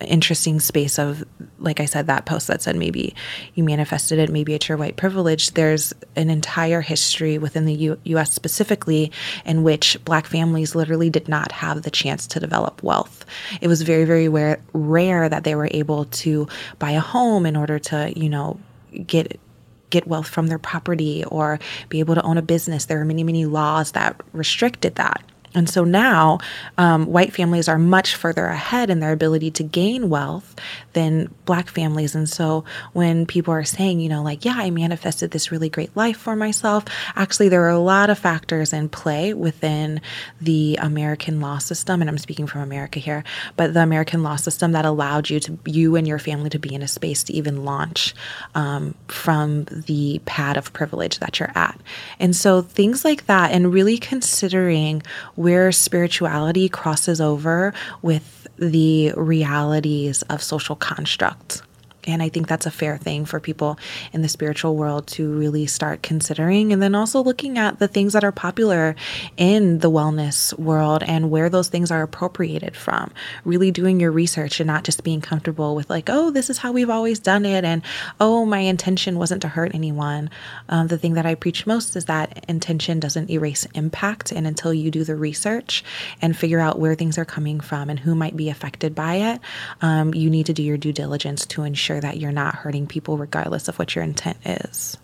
[0.00, 1.24] interesting space of
[1.58, 3.14] like i said that post that said maybe
[3.54, 5.52] you manifested it maybe it's your white privilege.
[5.52, 9.10] There's an entire history within the U- us specifically
[9.44, 13.24] in which black families literally did not have the chance to develop wealth.
[13.60, 16.46] It was very very rare, rare that they were able to
[16.78, 18.60] buy a home in order to you know
[19.06, 19.40] get
[19.88, 22.86] get wealth from their property or be able to own a business.
[22.86, 25.22] There are many many laws that restricted that
[25.56, 26.38] And so now,
[26.78, 30.54] um, white families are much further ahead in their ability to gain wealth
[30.92, 32.14] than black families.
[32.14, 35.96] And so when people are saying, you know, like, yeah, I manifested this really great
[35.96, 36.84] life for myself,
[37.16, 40.02] actually, there are a lot of factors in play within
[40.40, 42.00] the American law system.
[42.02, 43.24] And I'm speaking from America here,
[43.56, 46.74] but the American law system that allowed you to, you and your family to be
[46.74, 48.14] in a space to even launch
[48.54, 51.80] um, from the pad of privilege that you're at.
[52.20, 55.02] And so things like that, and really considering
[55.46, 57.72] where spirituality crosses over
[58.02, 61.62] with the realities of social constructs.
[62.06, 63.78] And I think that's a fair thing for people
[64.12, 66.72] in the spiritual world to really start considering.
[66.72, 68.94] And then also looking at the things that are popular
[69.36, 73.12] in the wellness world and where those things are appropriated from.
[73.44, 76.72] Really doing your research and not just being comfortable with, like, oh, this is how
[76.72, 77.64] we've always done it.
[77.64, 77.82] And
[78.20, 80.30] oh, my intention wasn't to hurt anyone.
[80.68, 84.32] Um, the thing that I preach most is that intention doesn't erase impact.
[84.32, 85.84] And until you do the research
[86.22, 89.40] and figure out where things are coming from and who might be affected by it,
[89.82, 92.86] um, you need to do your due diligence to ensure sure that you're not hurting
[92.86, 94.96] people regardless of what your intent is.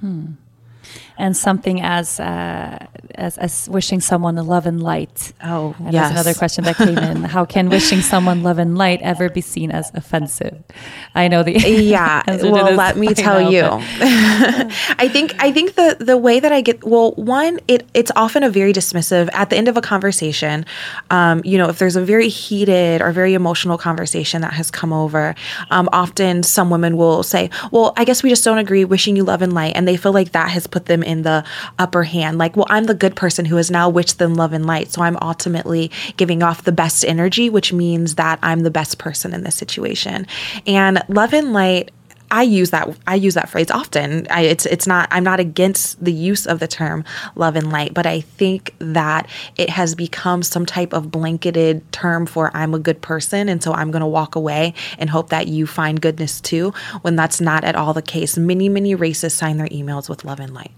[0.00, 0.32] Hmm
[1.18, 5.32] and something as uh, as, as wishing someone love and light.
[5.42, 6.12] Oh, and yes.
[6.12, 9.72] another question that came in: How can wishing someone love and light ever be seen
[9.72, 10.62] as offensive?
[11.16, 12.22] I know the yeah.
[12.42, 13.64] well, let me tell know, you.
[13.64, 18.44] I think I think the the way that I get well, one, it it's often
[18.44, 20.64] a very dismissive at the end of a conversation.
[21.10, 24.92] Um, you know, if there's a very heated or very emotional conversation that has come
[24.92, 25.34] over,
[25.70, 28.84] um, often some women will say, "Well, I guess we just don't agree.
[28.84, 31.44] Wishing you love and light," and they feel like that has put them in the
[31.78, 32.38] upper hand.
[32.38, 34.92] Like, well, I'm the good person who is now wished them love and light.
[34.92, 39.32] So I'm ultimately giving off the best energy, which means that I'm the best person
[39.32, 40.26] in this situation.
[40.66, 41.90] And love and light
[42.30, 44.26] I use that I use that phrase often.
[44.30, 47.04] I, it's it's not I'm not against the use of the term
[47.34, 52.26] love and light, but I think that it has become some type of blanketed term
[52.26, 55.48] for I'm a good person and so I'm going to walk away and hope that
[55.48, 56.72] you find goodness too
[57.02, 58.36] when that's not at all the case.
[58.36, 60.72] Many many racists sign their emails with love and light.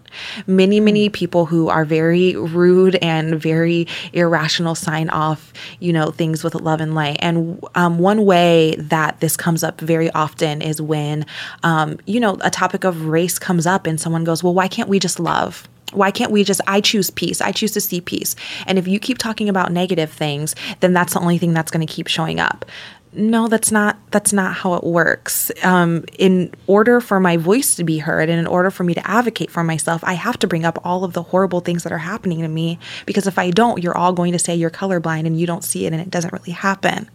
[0.46, 6.42] Many, many people who are very rude and very irrational sign off, you know, things
[6.42, 7.18] with love and light.
[7.20, 11.26] And um, one way that this comes up very often is when,
[11.62, 14.88] um, you know, a topic of race comes up and someone goes, well, why can't
[14.88, 15.68] we just love?
[15.92, 17.40] Why can't we just, I choose peace.
[17.40, 18.36] I choose to see peace.
[18.66, 21.84] And if you keep talking about negative things, then that's the only thing that's going
[21.84, 22.64] to keep showing up
[23.12, 25.50] no that's not that's not how it works.
[25.62, 29.10] Um, in order for my voice to be heard and in order for me to
[29.10, 31.98] advocate for myself i have to bring up all of the horrible things that are
[31.98, 35.38] happening to me because if i don't you're all going to say you're colorblind and
[35.40, 37.08] you don't see it and it doesn't really happen.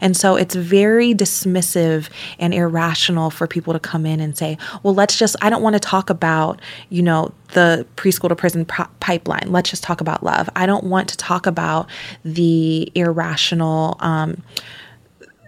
[0.00, 4.94] And so it's very dismissive and irrational for people to come in and say well
[4.94, 9.44] let's just i don't want to talk about you know the preschool to prison pipeline.
[9.46, 10.48] Let's just talk about love.
[10.56, 11.88] I don't want to talk about
[12.24, 14.42] the irrational um,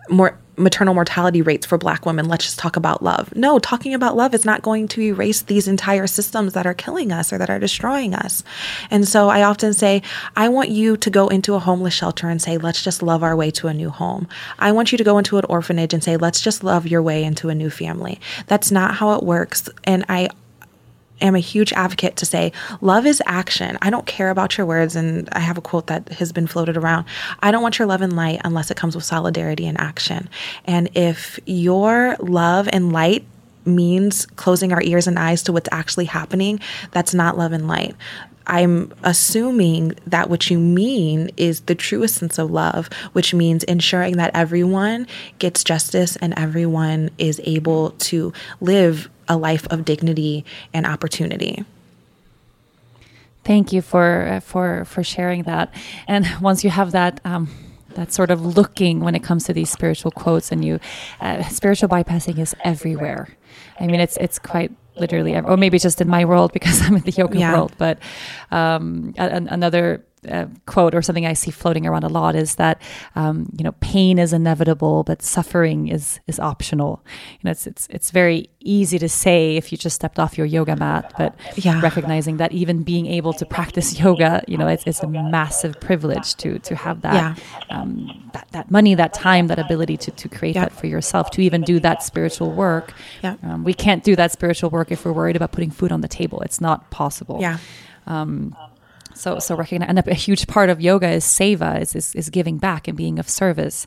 [0.09, 2.29] more maternal mortality rates for black women.
[2.29, 3.35] Let's just talk about love.
[3.37, 7.13] No talking about love is not going to erase these entire systems that are killing
[7.13, 8.43] us or that are destroying us.
[8.91, 10.03] And so i often say
[10.37, 13.37] i want you to go into a homeless shelter and say let's just love our
[13.37, 14.29] way to a new home.
[14.59, 17.25] I want you to go into an orphanage and say let's just love your way
[17.25, 18.21] into a new family.
[18.47, 19.69] That's not how it works.
[19.85, 20.29] And i
[21.21, 23.79] am a huge advocate to say love is action.
[23.83, 24.97] I don't care about your words.
[24.97, 27.07] And I have a quote that has been floated around
[27.41, 30.29] I don't want your love and light unless it comes with solidarity and action.
[30.65, 33.25] And if your love and light
[33.65, 36.61] means closing our ears and eyes to what's actually happening,
[36.91, 37.95] that's not love and light.
[38.49, 44.17] I'm assuming that what you mean is the true essence of love, which means ensuring
[44.17, 45.07] that everyone
[45.39, 51.65] gets justice and everyone is able to live a life of dignity and opportunity.
[53.45, 55.73] Thank you for for for sharing that.
[56.07, 57.21] And once you have that.
[57.25, 57.49] Um,
[57.95, 60.79] that sort of looking when it comes to these spiritual quotes, and you,
[61.21, 63.37] uh, spiritual bypassing is everywhere.
[63.81, 64.71] I mean, it's it's quite
[65.01, 67.53] literally, or maybe just in my world because I'm in the yoga yeah.
[67.53, 67.73] world.
[67.79, 67.99] But
[68.51, 72.81] um, another uh, quote or something I see floating around a lot is that
[73.15, 77.03] um, you know pain is inevitable, but suffering is is optional.
[77.33, 80.47] You know, it's it's it's very easy to say if you just stepped off your
[80.47, 81.81] yoga mat, but yeah.
[81.81, 86.35] recognizing that even being able to practice yoga, you know, it's, it's a massive privilege
[86.37, 87.81] to to have that yeah.
[87.81, 90.65] um, that that money, that time, that ability to to create yeah.
[90.65, 92.93] that for yourself, to even do that spiritual work.
[93.23, 93.37] Yeah.
[93.43, 96.09] Um, we can't do that spiritual work if we're worried about putting food on the
[96.09, 96.41] table.
[96.43, 97.39] It's not possible.
[97.41, 97.59] Yeah.
[98.07, 98.57] Um,
[99.19, 102.59] so, so recognize, and a, huge part of yoga is seva, is, is, is giving
[102.59, 103.87] back and being of service.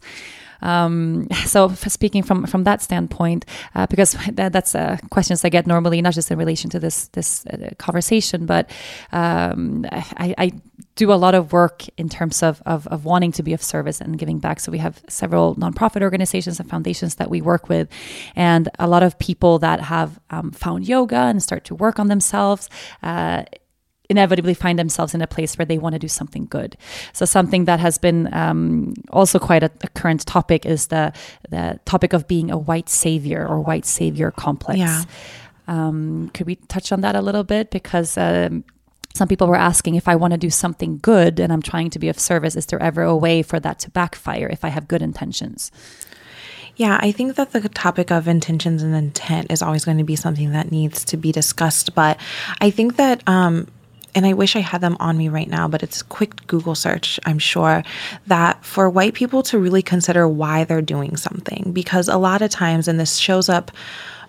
[0.62, 5.68] Um, so speaking from from that standpoint, uh, because that, that's uh, questions I get
[5.68, 8.70] normally, not just in relation to this this uh, conversation, but
[9.12, 10.52] um, I, I,
[10.96, 14.02] do a lot of work in terms of, of, of, wanting to be of service
[14.02, 14.60] and giving back.
[14.60, 17.88] So we have several nonprofit organizations and foundations that we work with,
[18.36, 22.08] and a lot of people that have um, found yoga and start to work on
[22.08, 22.70] themselves.
[24.12, 26.78] Inevitably find themselves in a place where they want to do something good.
[27.14, 31.14] So something that has been um, also quite a, a, current topic is the
[31.49, 34.80] the topic of being a white savior or white savior complex.
[34.80, 35.03] Yeah.
[35.68, 38.64] Um, could we touch on that a little bit because um,
[39.14, 41.99] some people were asking if I want to do something good and I'm trying to
[41.99, 44.88] be of service, is there ever a way for that to backfire if I have
[44.88, 45.72] good intentions?
[46.76, 50.16] Yeah, I think that the topic of intentions and intent is always going to be
[50.16, 51.93] something that needs to be discussed.
[51.93, 52.20] But
[52.59, 53.68] I think that, um,
[54.14, 56.76] and I wish I had them on me right now, but it's a quick Google
[56.76, 57.84] search, I'm sure,
[58.28, 61.72] that for white people to really consider why they're doing something.
[61.74, 63.72] Because a lot of times, and this shows up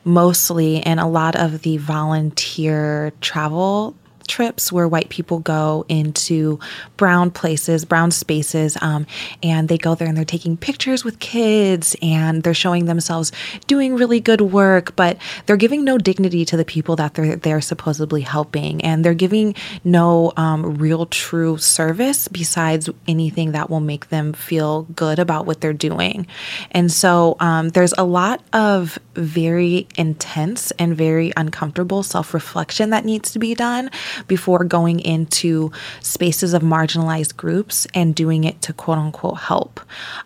[0.05, 3.95] mostly in a lot of the volunteer travel
[4.27, 6.59] trips where white people go into
[6.97, 9.07] brown places, brown spaces, um,
[9.43, 13.33] and they go there and they're taking pictures with kids and they're showing themselves
[13.67, 15.17] doing really good work, but
[15.47, 19.55] they're giving no dignity to the people that they're they're supposedly helping, and they're giving
[19.85, 25.61] no um, real true service besides anything that will make them feel good about what
[25.61, 26.27] they're doing.
[26.71, 33.05] And so um, there's a lot of very intense and very uncomfortable self reflection that
[33.05, 33.91] needs to be done
[34.27, 39.81] before going into spaces of marginalized groups and doing it to quote unquote help.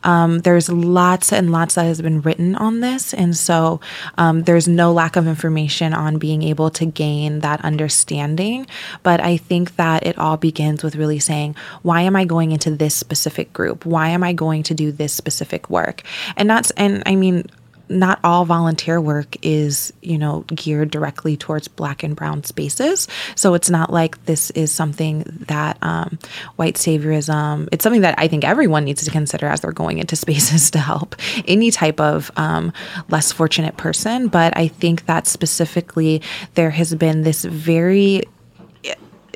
[0.05, 3.15] Um, there's lots and lots that has been written on this.
[3.15, 3.81] And so
[4.19, 8.67] um, there's no lack of information on being able to gain that understanding.
[9.03, 12.71] But I think that it all begins with really saying, why am I going into
[12.71, 13.85] this specific group?
[13.87, 16.03] Why am I going to do this specific work?
[16.37, 17.45] And that's, and I mean,
[17.89, 23.09] not all volunteer work is, you know, geared directly towards black and brown spaces.
[23.35, 26.19] So it's not like this is something that um,
[26.57, 30.17] white saviorism, it's something that I think everyone needs to consider as they're going into
[30.27, 31.17] spaces to help
[31.47, 32.73] any type of um,
[33.09, 34.29] less fortunate person.
[34.29, 36.23] But I think that specifically
[36.55, 38.23] there has been this very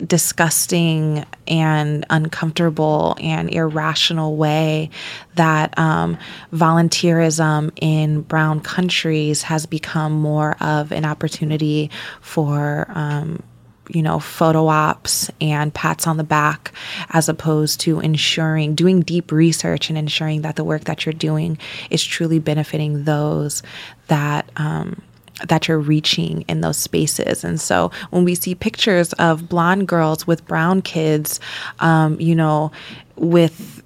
[0.06, 4.90] disgusting and uncomfortable and irrational way
[5.34, 6.18] that um,
[6.52, 11.90] volunteerism in brown countries has become more of an opportunity
[12.20, 12.86] for.
[12.88, 13.42] Um,
[13.92, 16.72] you know, photo ops and pats on the back,
[17.08, 21.58] as opposed to ensuring, doing deep research and ensuring that the work that you're doing
[21.90, 23.64] is truly benefiting those
[24.06, 25.02] that um,
[25.48, 27.44] that you're reaching in those spaces.
[27.44, 31.40] And so when we see pictures of blonde girls with brown kids,
[31.78, 32.72] um, you know,
[33.16, 33.82] with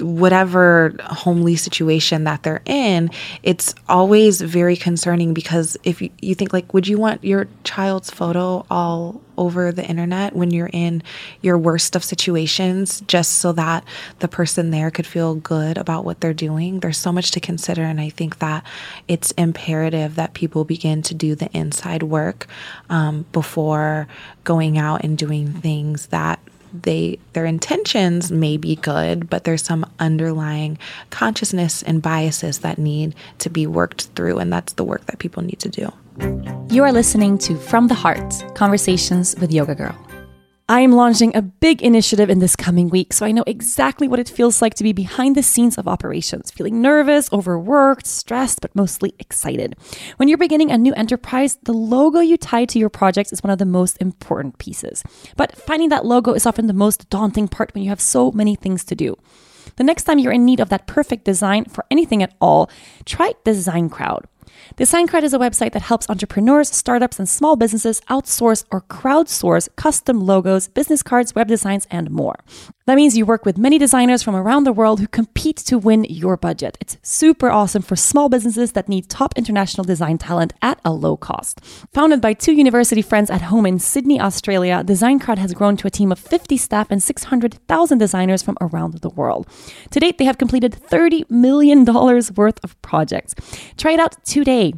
[0.00, 3.10] whatever homely situation that they're in,
[3.42, 8.10] it's always very concerning because if you, you think like, would you want your child's
[8.10, 11.02] photo all over the internet when you're in
[11.40, 13.84] your worst of situations just so that
[14.18, 16.80] the person there could feel good about what they're doing?
[16.80, 17.82] There's so much to consider.
[17.82, 18.64] And I think that
[19.08, 22.46] it's imperative that people begin to do the inside work
[22.90, 24.06] um, before
[24.44, 26.38] going out and doing things that
[26.72, 30.78] they their intentions may be good, but there's some underlying
[31.10, 35.42] consciousness and biases that need to be worked through, and that's the work that people
[35.42, 35.92] need to do.
[36.68, 40.11] You are listening to From the Heart Conversations with Yoga Girl.
[40.68, 44.20] I am launching a big initiative in this coming week, so I know exactly what
[44.20, 48.74] it feels like to be behind the scenes of operations, feeling nervous, overworked, stressed, but
[48.74, 49.76] mostly excited.
[50.16, 53.50] When you're beginning a new enterprise, the logo you tie to your projects is one
[53.50, 55.02] of the most important pieces.
[55.36, 58.54] But finding that logo is often the most daunting part when you have so many
[58.54, 59.16] things to do.
[59.76, 62.70] The next time you're in need of that perfect design for anything at all,
[63.04, 64.26] try Design Crowd.
[64.76, 70.20] DesignCrowd is a website that helps entrepreneurs, startups, and small businesses outsource or crowdsource custom
[70.20, 72.36] logos, business cards, web designs, and more.
[72.84, 76.02] That means you work with many designers from around the world who compete to win
[76.04, 76.76] your budget.
[76.80, 81.16] It's super awesome for small businesses that need top international design talent at a low
[81.16, 81.64] cost.
[81.92, 85.92] Founded by two university friends at home in Sydney, Australia, DesignCrowd has grown to a
[85.92, 89.46] team of 50 staff and 600,000 designers from around the world.
[89.92, 93.36] To date, they have completed $30 million worth of projects.
[93.76, 94.74] Try it out today.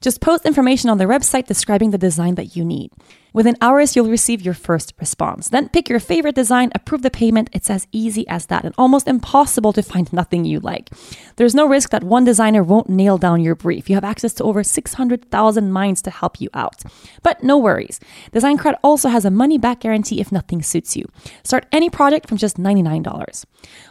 [0.00, 2.92] Just post information on their website describing the design that you need.
[3.34, 5.48] Within hours, you'll receive your first response.
[5.48, 7.50] Then pick your favorite design, approve the payment.
[7.52, 10.88] It's as easy as that and almost impossible to find nothing you like.
[11.34, 13.90] There's no risk that one designer won't nail down your brief.
[13.90, 16.84] You have access to over 600,000 minds to help you out.
[17.24, 17.98] But no worries.
[18.32, 21.04] DesignCrowd also has a money back guarantee if nothing suits you.
[21.42, 23.44] Start any project from just $99.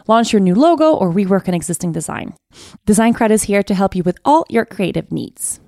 [0.06, 2.32] Launch your new logo or rework an existing design.
[2.86, 5.60] DesignCrowd is here to help you with all your creative needs.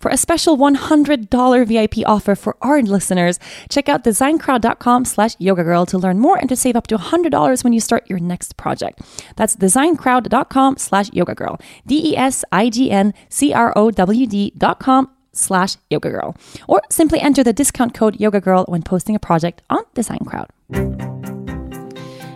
[0.00, 5.86] For a special $100 VIP offer for our listeners, check out designcrowd.com slash yoga girl
[5.86, 9.00] to learn more and to save up to $100 when you start your next project.
[9.36, 11.58] That's designcrowd.com slash yoga girl.
[11.86, 16.36] D-E-S-I-G-N-C-R-O-W-D dot com slash yoga girl.
[16.68, 20.48] Or simply enter the discount code yoga girl when posting a project on Design Crowd.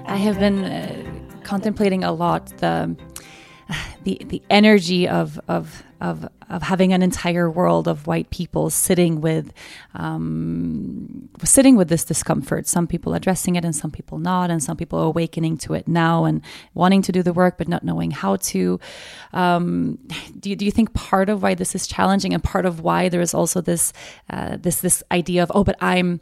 [0.06, 2.96] I have been uh, contemplating a lot the
[4.04, 9.20] the the energy of of of of having an entire world of white people sitting
[9.20, 9.52] with
[9.94, 12.66] um, sitting with this discomfort.
[12.66, 16.24] Some people addressing it, and some people not, and some people awakening to it now
[16.24, 16.42] and
[16.74, 18.78] wanting to do the work but not knowing how to.
[19.32, 19.98] Um,
[20.38, 23.08] do you, do you think part of why this is challenging and part of why
[23.08, 23.92] there is also this
[24.30, 26.20] uh, this this idea of oh, but I'm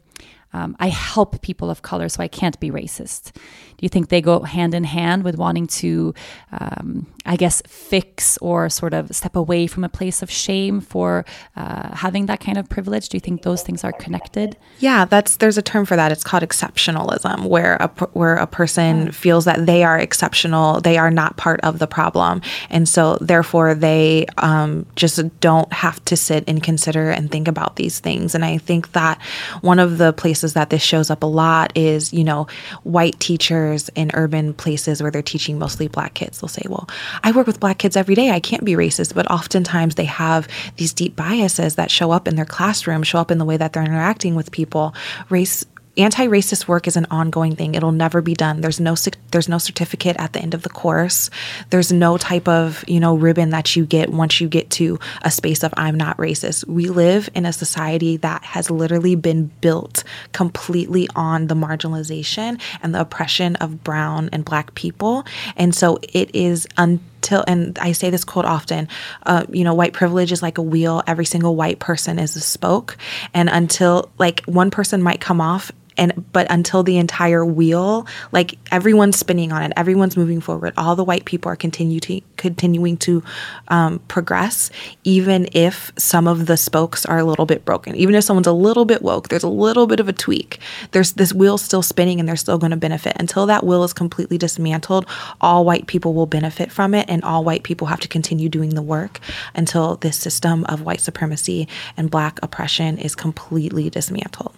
[0.55, 3.37] um, I help people of color, so I can't be racist.
[3.85, 6.15] You think they go hand in hand with wanting to,
[6.61, 6.89] um,
[7.27, 11.95] I guess, fix or sort of step away from a place of shame for uh,
[11.95, 13.11] having that kind of privilege?
[13.11, 14.57] Do you think those things are connected?
[14.79, 16.13] Yeah, that's there's a term for that.
[16.13, 17.89] It's called exceptionalism, where a
[18.21, 22.41] where a person feels that they are exceptional, they are not part of the problem,
[22.71, 27.77] and so therefore they um, just don't have to sit and consider and think about
[27.77, 28.35] these things.
[28.35, 29.21] And I think that
[29.61, 32.47] one of the places that this shows up a lot is, you know,
[32.85, 36.41] white teachers in urban places where they're teaching mostly black kids.
[36.41, 36.89] They'll say, well,
[37.23, 38.31] I work with black kids every day.
[38.31, 39.15] I can't be racist.
[39.15, 43.31] But oftentimes they have these deep biases that show up in their classroom, show up
[43.31, 44.95] in the way that they're interacting with people.
[45.29, 45.65] Race
[45.97, 47.75] anti-racist work is an ongoing thing.
[47.75, 48.61] It'll never be done.
[48.61, 48.95] There's no
[49.31, 51.31] there's no certificate at the end of the course.
[51.71, 55.31] There's no type of you know ribbon that you get once you get to a
[55.31, 56.67] space of i'm not racist.
[56.67, 62.95] We live in a society that has literally been built completely on the marginalization and
[62.95, 65.25] the oppression of brown and black people.
[65.57, 68.89] And so it is until and I say this quote often,
[69.25, 71.03] uh, you know, white privilege is like a wheel.
[71.07, 72.97] Every single white person is a spoke,
[73.33, 78.59] and until like one person might come off and but until the entire wheel like
[78.71, 82.97] everyone's spinning on it everyone's moving forward all the white people are continue to, continuing
[82.97, 83.23] to
[83.69, 84.71] um, progress
[85.05, 87.95] even if some of the spokes are a little bit broken.
[87.97, 90.59] Even if someone's a little bit woke there's a little bit of a tweak.
[90.93, 93.17] There's this wheel still spinning and they're still going to benefit.
[93.19, 95.07] Until that wheel is completely dismantled
[95.41, 98.71] all white people will benefit from it and all white people have to continue doing
[98.71, 99.21] the work
[99.55, 104.55] until this system of white supremacy and black oppression is completely dismantled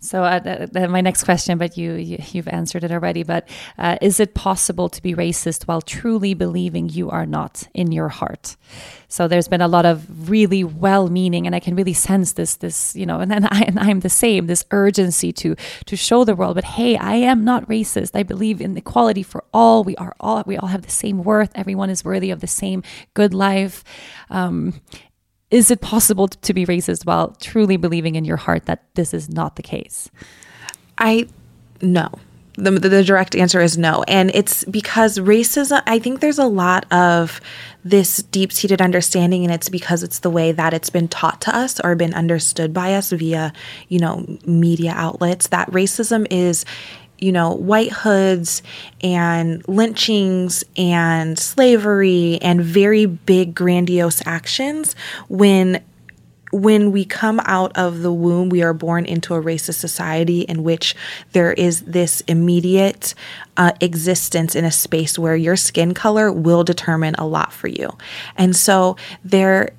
[0.00, 3.22] so uh, my next question, but you, you have answered it already.
[3.22, 3.48] But
[3.78, 8.08] uh, is it possible to be racist while truly believing you are not in your
[8.08, 8.56] heart?
[9.08, 12.96] So there's been a lot of really well-meaning, and I can really sense this this
[12.96, 14.46] you know, and then I and I'm the same.
[14.46, 18.12] This urgency to to show the world, but hey, I am not racist.
[18.14, 19.84] I believe in equality for all.
[19.84, 21.50] We are all we all have the same worth.
[21.54, 22.82] Everyone is worthy of the same
[23.14, 23.84] good life.
[24.30, 24.80] Um,
[25.50, 29.28] is it possible to be racist while truly believing in your heart that this is
[29.28, 30.10] not the case?
[30.98, 31.26] I
[31.82, 32.10] no.
[32.56, 34.04] The, the direct answer is no.
[34.06, 37.40] And it's because racism, I think there's a lot of
[37.84, 41.56] this deep seated understanding, and it's because it's the way that it's been taught to
[41.56, 43.52] us or been understood by us via,
[43.88, 46.66] you know, media outlets that racism is
[47.20, 48.62] you know, white hoods
[49.02, 54.96] and lynchings and slavery and very big grandiose actions
[55.28, 55.82] when
[56.52, 60.64] when we come out of the womb, we are born into a racist society in
[60.64, 60.96] which
[61.32, 63.14] there is this immediate
[63.56, 67.96] uh, existence in a space where your skin color will determine a lot for you.
[68.36, 69.70] And so there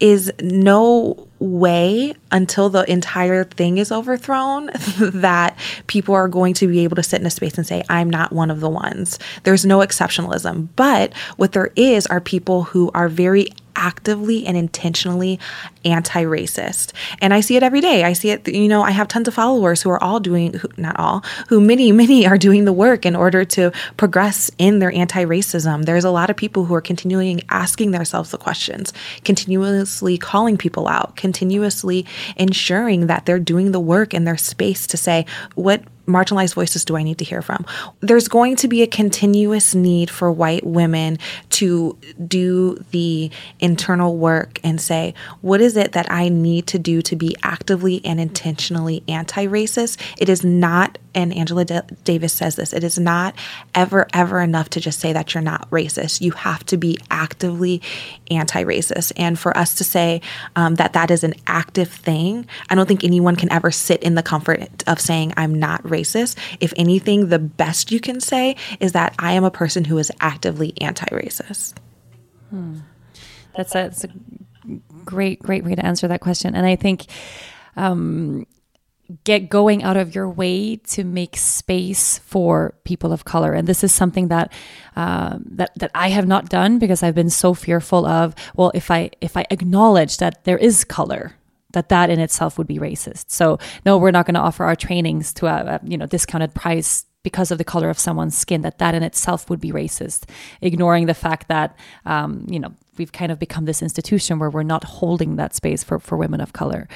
[0.00, 5.56] is no way until the entire thing is overthrown that
[5.86, 8.32] people are going to be able to sit in a space and say, I'm not
[8.32, 9.18] one of the ones.
[9.42, 10.68] There's no exceptionalism.
[10.76, 15.38] But what there is are people who are very actively and intentionally
[15.84, 16.92] anti racist.
[17.20, 18.02] And I see it every day.
[18.02, 20.98] I see it, you know, I have tons of followers who are all doing, not
[20.98, 25.24] all, who many, many are doing the work in order to progress in their anti
[25.24, 25.84] racism.
[25.84, 28.92] There's a lot of people who are continually asking themselves the questions,
[29.24, 32.06] continuously calling people out, continuously
[32.36, 36.96] ensuring that they're doing the work in their space to say, what marginalized voices do
[36.96, 37.66] I need to hear from?
[38.00, 41.18] There's going to be a continuous need for white women
[41.50, 47.02] to do the internal work and say, what is it that I need to do
[47.02, 50.00] to be actively and intentionally anti racist?
[50.18, 53.34] It is not, and Angela D- Davis says this, it is not
[53.74, 56.20] ever, ever enough to just say that you're not racist.
[56.20, 57.82] You have to be actively
[58.30, 59.12] anti racist.
[59.16, 60.20] And for us to say
[60.54, 64.14] um, that that is an active thing, I don't think anyone can ever sit in
[64.14, 66.36] the comfort of saying, I'm not racist racist.
[66.60, 70.12] If anything, the best you can say is that I am a person who is
[70.20, 71.74] actively anti racist.
[72.50, 72.78] Hmm.
[73.56, 74.08] That's a, that's a
[75.04, 76.54] great, great way to answer that question.
[76.54, 77.06] And I think
[77.76, 78.46] um,
[79.24, 83.84] get going out of your way to make space for people of color and this
[83.84, 84.52] is something that
[84.96, 88.90] um, that that I have not done because I've been so fearful of well if
[88.90, 91.34] I if I acknowledge that there is color
[91.76, 94.76] that that in itself would be racist so no we're not going to offer our
[94.76, 98.62] trainings to a, a you know discounted price because of the color of someone's skin
[98.62, 100.28] that that in itself would be racist
[100.60, 104.62] ignoring the fact that um, you know we've kind of become this institution where we're
[104.62, 106.88] not holding that space for, for women of color.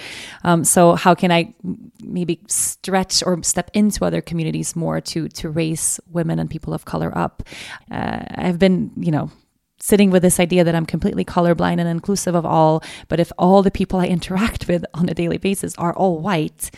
[0.44, 1.54] Um, so how can I
[2.02, 6.84] maybe stretch or step into other communities more to to raise women and people of
[6.84, 7.42] color up?
[7.90, 9.30] Uh, I've been, you know,
[9.80, 13.62] sitting with this idea that I'm completely colorblind and inclusive of all, but if all
[13.62, 16.70] the people I interact with on a daily basis are all white,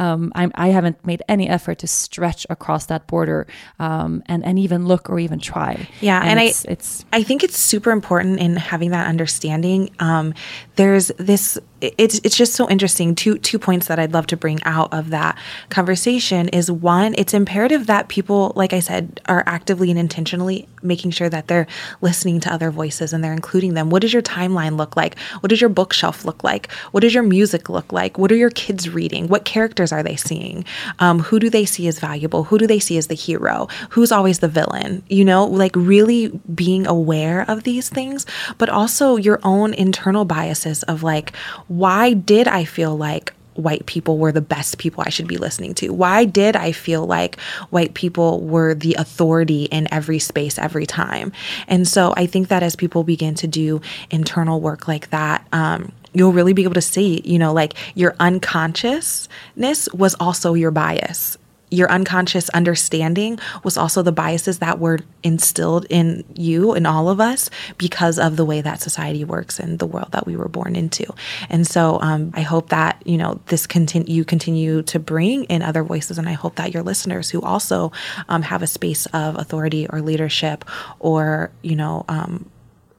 [0.00, 3.46] um, I'm, I have not made any effort to stretch across that border
[3.78, 5.88] um, and and even look or even try.
[6.00, 9.90] Yeah, and, and it's, I it's I think it's super important in having that understanding.
[9.98, 10.32] Um,
[10.76, 13.14] there's this it's it's just so interesting.
[13.14, 17.34] Two two points that I'd love to bring out of that conversation is one, it's
[17.34, 21.66] imperative that people, like I said, are actively and intentionally making sure that they're
[22.00, 23.90] listening to other voices and they're including them.
[23.90, 25.18] What does your timeline look like?
[25.40, 26.70] What does your bookshelf look like?
[26.92, 28.18] What does your music look like?
[28.18, 29.28] What are your kids reading?
[29.28, 30.64] What characters are they seeing?
[30.98, 32.44] Um, who do they see as valuable?
[32.44, 33.68] Who do they see as the hero?
[33.90, 35.02] Who's always the villain?
[35.08, 38.26] You know, like really being aware of these things,
[38.58, 41.32] but also your own internal biases of like
[41.70, 45.72] why did I feel like white people were the best people I should be listening
[45.74, 45.90] to?
[45.90, 47.38] Why did I feel like
[47.70, 51.30] white people were the authority in every space every time?
[51.68, 55.92] And so I think that as people begin to do internal work like that, um,
[56.12, 61.38] you'll really be able to see, you know, like your unconsciousness was also your bias
[61.70, 67.20] your unconscious understanding was also the biases that were instilled in you and all of
[67.20, 70.74] us because of the way that society works and the world that we were born
[70.74, 71.06] into.
[71.48, 75.62] And so um, I hope that you know this continue you continue to bring in
[75.62, 77.92] other voices, and I hope that your listeners who also
[78.28, 80.64] um, have a space of authority or leadership
[80.98, 82.04] or you know.
[82.08, 82.50] Um,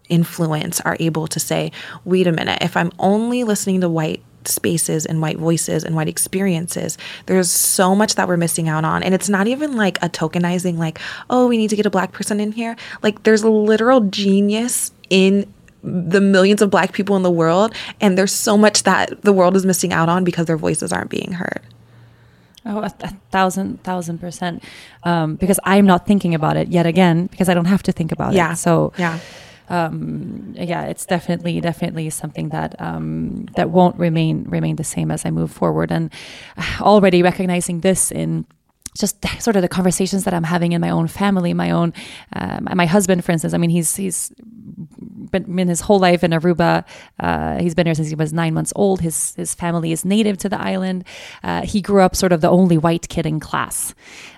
[0.10, 1.72] influence are able to say,
[2.04, 6.08] wait a minute, if I'm only listening to white spaces and white voices and white
[6.08, 6.98] experiences.
[7.26, 9.04] There's so much that we're missing out on.
[9.04, 12.12] And it's not even like a tokenizing, like, oh, we need to get a black
[12.12, 12.76] person in here.
[13.04, 15.52] Like, there's a literal genius in
[15.84, 17.74] the millions of black people in the world.
[18.00, 21.10] And there's so much that the world is missing out on because their voices aren't
[21.10, 21.62] being heard.
[22.64, 24.64] Oh, a, a thousand, thousand percent.
[25.04, 28.12] Um, because I'm not thinking about it yet again, because I don't have to think
[28.12, 28.38] about it.
[28.38, 28.54] yeah.
[28.54, 28.58] it.
[28.58, 29.20] So, yeah
[29.72, 35.26] um, yeah, it's definitely definitely something that um, that won't remain remain the same as
[35.26, 35.92] I move forward.
[35.92, 36.12] And
[36.82, 38.46] already recognizing this in
[38.98, 41.94] just sort of the conversations that I'm having in my own family, my own,
[42.34, 43.54] uh, my husband, for instance.
[43.54, 44.34] I mean, he's he's
[45.32, 46.84] been, been his whole life in Aruba.
[47.20, 49.02] Uh, he's been here since he was nine months old.
[49.02, 51.06] His his family is native to the island.
[51.44, 53.94] Uh, he grew up sort of the only white kid in class,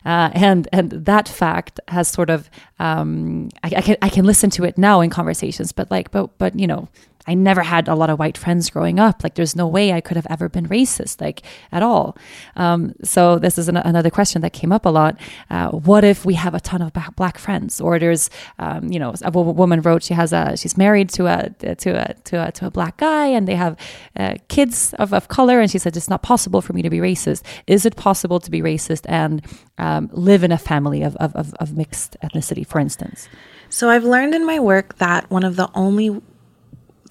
[0.06, 2.50] uh, and and that fact has sort of
[2.80, 6.38] um, I, I can I can listen to it now in conversations, but like but
[6.38, 6.90] but you know
[7.28, 9.24] I never had a lot of white friends growing up.
[9.24, 12.18] Like, there's no way I could have ever been racist, like at all.
[12.56, 15.18] Um, so this is an, another question that came up a lot.
[15.50, 19.14] Uh, what if we have a ton of black friends, or there's, um, you know,
[19.24, 22.68] a woman wrote she has a she's married to a to a to a to
[22.68, 23.78] a black guy, and they have
[24.18, 26.98] uh, kids of, of color, and she said it's not possible for me to be
[26.98, 27.44] racist.
[27.68, 29.42] Is it possible to be racist and
[29.78, 33.30] um, live in a family of, of, of, of mixed ethnicity, for instance?
[33.70, 36.22] So I've learned in my work that one of the only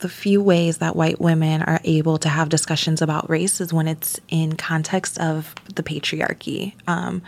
[0.03, 3.89] the few ways that white women are able to have discussions about race is when
[3.89, 7.23] it's in context of the patriarchy um,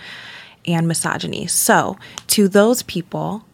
[0.66, 1.46] and misogyny.
[1.46, 1.96] So,
[2.28, 3.44] to those people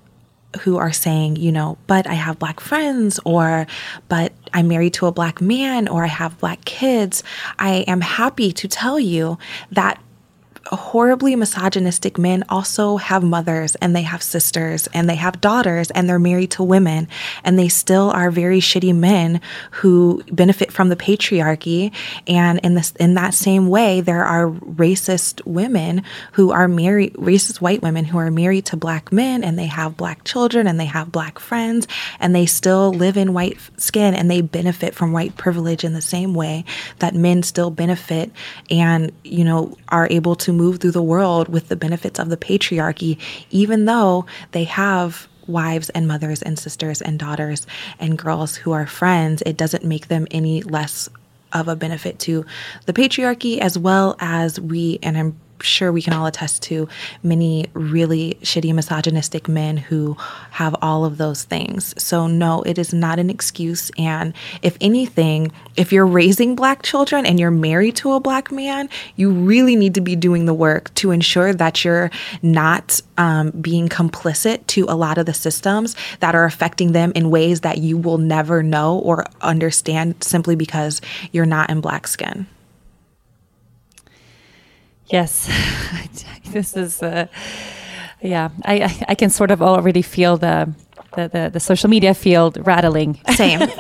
[0.63, 3.67] who are saying, you know, but I have black friends, or
[4.09, 7.23] but I'm married to a black man, or I have black kids,
[7.59, 9.39] I am happy to tell you
[9.71, 10.03] that
[10.77, 16.09] horribly misogynistic men also have mothers and they have sisters and they have daughters and
[16.09, 17.09] they're married to women
[17.45, 19.41] and they still are very shitty men
[19.73, 21.93] who benefit from the patriarchy.
[22.27, 26.03] And in this in that same way there are racist women
[26.33, 29.97] who are married racist white women who are married to black men and they have
[29.97, 31.89] black children and they have black friends
[32.21, 36.03] and they still live in white skin and they benefit from white privilege in the
[36.03, 36.65] same way
[37.01, 38.31] that men still benefit
[38.71, 42.37] and you know are able to move through the world with the benefits of the
[42.37, 43.17] patriarchy,
[43.51, 47.67] even though they have wives and mothers and sisters and daughters
[47.99, 51.09] and girls who are friends, it doesn't make them any less
[51.53, 52.45] of a benefit to
[52.87, 56.89] the patriarchy as well as we and I'm sure we can all attest to
[57.23, 60.17] many really shitty misogynistic men who
[60.51, 61.95] have all of those things.
[62.03, 63.91] So, no, it is not an excuse.
[63.99, 68.89] And if anything, if you're raising black children and you're married to a black man,
[69.17, 72.11] you really need to be doing the work to ensure that you're
[72.43, 77.31] not um, being complicit to a lot of the systems that are affecting them in
[77.31, 81.01] ways that you will never know or understand simply because
[81.33, 82.47] you're not in black skin.
[85.11, 85.51] Yes,
[86.53, 87.27] this is, uh,
[88.23, 90.73] yeah, I, I can sort of already feel the,
[91.17, 93.19] the, the, the social media field rattling.
[93.35, 93.59] Same.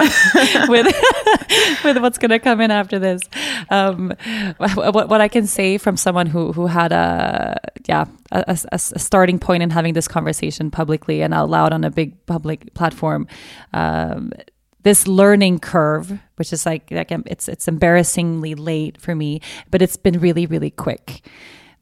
[0.68, 0.86] with,
[1.84, 3.22] with what's going to come in after this.
[3.70, 4.12] Um,
[4.58, 8.78] what, what I can say from someone who, who had a, yeah, a, a, a
[8.78, 13.28] starting point in having this conversation publicly and out loud on a big public platform,
[13.72, 14.32] um,
[14.82, 19.96] this learning curve, which is like, like it's it's embarrassingly late for me, but it's
[19.96, 21.22] been really really quick.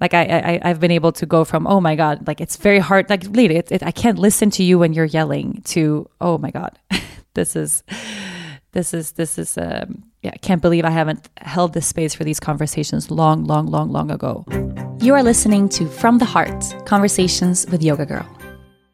[0.00, 2.78] Like I, I I've been able to go from oh my god, like it's very
[2.78, 3.10] hard.
[3.10, 5.62] Like late, it, it, I can't listen to you when you're yelling.
[5.66, 6.78] To oh my god,
[7.34, 7.82] this is
[8.72, 10.30] this is this is um, yeah.
[10.34, 14.10] I can't believe I haven't held this space for these conversations long, long, long, long
[14.10, 14.44] ago.
[15.00, 18.37] You are listening to From the Heart Conversations with Yoga Girl.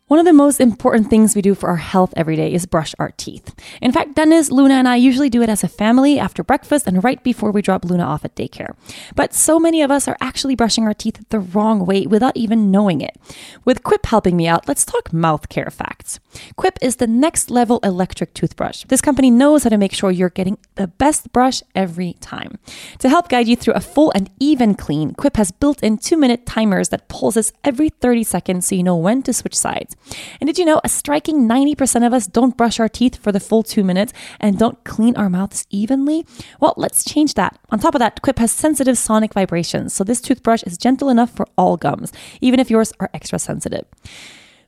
[0.07, 2.95] One of the most important things we do for our health every day is brush
[2.99, 3.55] our teeth.
[3.81, 7.03] In fact, Dennis, Luna, and I usually do it as a family after breakfast and
[7.03, 8.77] right before we drop Luna off at daycare.
[9.17, 12.71] But so many of us are actually brushing our teeth the wrong way without even
[12.71, 13.17] knowing it.
[13.65, 16.21] With Quip helping me out, let's talk mouth care facts.
[16.57, 18.85] Quip is the next level electric toothbrush.
[18.89, 22.59] This company knows how to make sure you're getting the best brush every time.
[22.99, 26.19] To help guide you through a full and even clean, Quip has built in two
[26.19, 29.94] minute timers that pulses every 30 seconds so you know when to switch sides.
[30.41, 33.41] And did you know a striking 90% of us don't brush our teeth for the
[33.41, 36.27] full two minutes and don't clean our mouths evenly?
[36.61, 37.59] Well, let's change that.
[37.71, 41.31] On top of that, Quip has sensitive sonic vibrations, so this toothbrush is gentle enough
[41.31, 43.85] for all gums, even if yours are extra sensitive.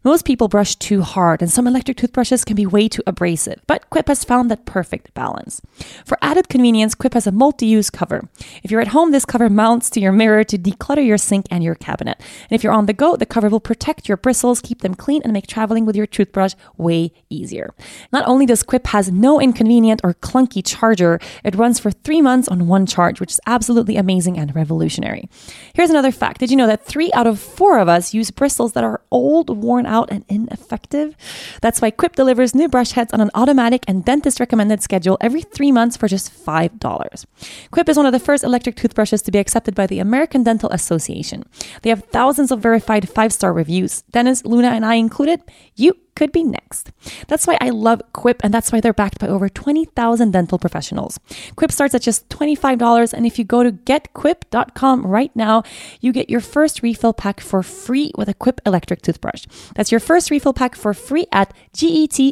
[0.06, 3.90] Most people brush too hard, and some electric toothbrushes can be way too abrasive, but
[3.90, 5.60] Quip has found that perfect balance.
[6.04, 8.28] For added convenience, Quip has a multi use cover.
[8.62, 11.64] If you're at home, this cover mounts to your mirror to declutter your sink and
[11.64, 12.18] your cabinet.
[12.18, 15.22] And if you're on the go, the cover will protect your bristles, keep them clean,
[15.24, 17.74] and make traveling with your toothbrush way easier.
[18.12, 22.46] Not only does Quip has no inconvenient or clunky charger, it runs for three months
[22.46, 25.28] on one charge, which is absolutely amazing and revolutionary.
[25.74, 28.74] Here's another fact Did you know that three out of four of us use bristles
[28.74, 31.16] that are old, worn out, out and ineffective.
[31.62, 35.42] That's why Quip delivers new brush heads on an automatic and dentist recommended schedule every
[35.42, 37.26] three months for just $5.
[37.70, 40.70] Quip is one of the first electric toothbrushes to be accepted by the American Dental
[40.70, 41.44] Association.
[41.82, 44.02] They have thousands of verified five star reviews.
[44.10, 45.40] Dennis, Luna, and I included.
[45.76, 46.90] You could be next.
[47.28, 51.20] That's why I love Quip, and that's why they're backed by over 20,000 dental professionals.
[51.54, 55.62] Quip starts at just $25, and if you go to getquip.com right now,
[56.00, 59.46] you get your first refill pack for free with a Quip electric toothbrush.
[59.74, 62.22] That's your first refill pack for free at getquip.com.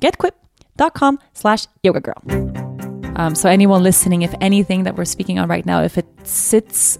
[0.00, 2.22] Getquip.com slash yoga girl.
[3.16, 6.98] Um, so anyone listening, if anything that we're speaking on right now, if it sits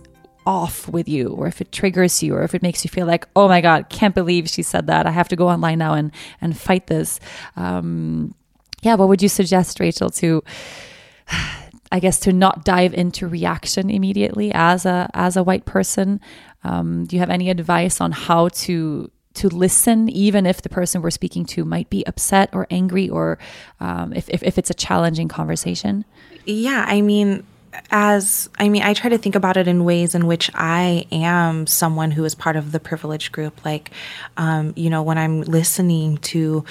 [0.48, 3.28] off with you or if it triggers you or if it makes you feel like
[3.36, 5.06] oh my god can't believe she said that.
[5.06, 7.20] I have to go online now and and fight this.
[7.54, 8.34] Um,
[8.82, 10.42] yeah what would you suggest rachel to
[11.92, 16.20] i guess to not dive into reaction immediately as a as a white person?
[16.64, 21.00] Um, do you have any advice on how to to listen, even if the person
[21.00, 23.38] we're speaking to might be upset or angry, or
[23.78, 26.04] um, if, if, if it's a challenging conversation?
[26.44, 27.44] Yeah, I mean,
[27.90, 31.66] as I mean, I try to think about it in ways in which I am
[31.66, 33.64] someone who is part of the privileged group.
[33.64, 33.90] Like,
[34.36, 36.64] um, you know, when I'm listening to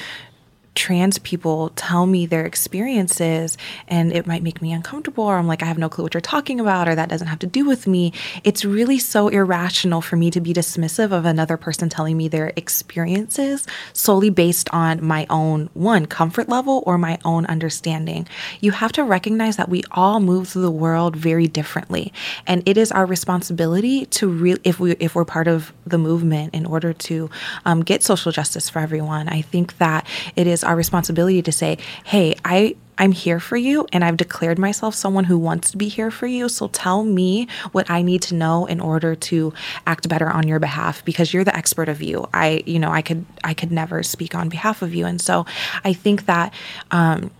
[0.77, 3.57] trans people tell me their experiences
[3.87, 6.21] and it might make me uncomfortable or I'm like I have no clue what you're
[6.21, 8.13] talking about or that doesn't have to do with me.
[8.43, 12.53] It's really so irrational for me to be dismissive of another person telling me their
[12.55, 18.27] experiences solely based on my own one comfort level or my own understanding.
[18.61, 22.13] You have to recognize that we all move through the world very differently.
[22.45, 26.53] And it is our responsibility to really if we if we're part of the movement
[26.53, 27.31] in order to
[27.65, 29.27] um, get social justice for everyone.
[29.27, 30.05] I think that
[30.35, 34.57] it is our responsibility to say, hey, I I'm here for you and I've declared
[34.57, 36.49] myself someone who wants to be here for you.
[36.49, 39.53] So tell me what I need to know in order to
[39.85, 42.27] act better on your behalf because you're the expert of you.
[42.33, 45.05] I, you know, I could I could never speak on behalf of you.
[45.05, 45.45] And so
[45.83, 46.53] I think that
[46.91, 47.31] um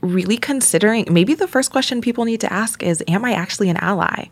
[0.00, 3.76] really considering maybe the first question people need to ask is am I actually an
[3.78, 4.26] ally?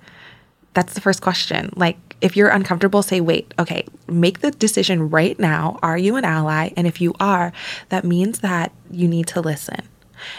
[0.75, 1.73] That's the first question.
[1.77, 5.79] Like if you're uncomfortable, say, wait, okay, make the decision right now.
[5.83, 6.71] Are you an ally?
[6.77, 7.53] And if you are,
[7.89, 9.81] that means that you need to listen.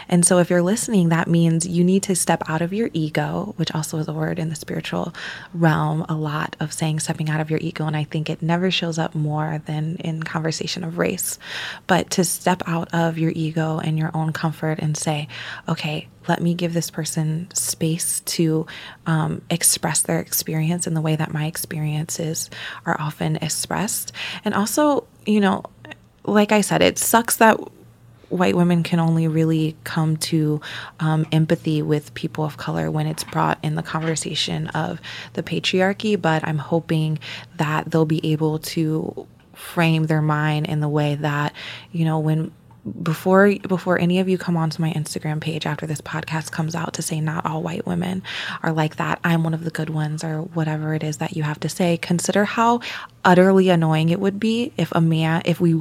[0.08, 3.54] And so, if you're listening, that means you need to step out of your ego,
[3.56, 5.14] which also is a word in the spiritual
[5.54, 7.86] realm, a lot of saying stepping out of your ego.
[7.86, 11.38] And I think it never shows up more than in conversation of race.
[11.86, 15.28] But to step out of your ego and your own comfort and say,
[15.68, 18.66] okay, let me give this person space to
[19.06, 22.50] um, express their experience in the way that my experiences
[22.86, 24.12] are often expressed.
[24.44, 25.64] And also, you know,
[26.24, 27.58] like I said, it sucks that
[28.30, 30.60] white women can only really come to
[31.00, 35.00] um, empathy with people of color when it's brought in the conversation of
[35.34, 36.20] the patriarchy.
[36.20, 37.18] But I'm hoping
[37.56, 41.52] that they'll be able to frame their mind in the way that,
[41.92, 42.52] you know, when
[43.02, 46.94] before before any of you come onto my Instagram page after this podcast comes out
[46.94, 48.22] to say not all white women
[48.62, 51.42] are like that I'm one of the good ones or whatever it is that you
[51.42, 52.80] have to say consider how
[53.22, 55.78] utterly annoying it would be if a man if we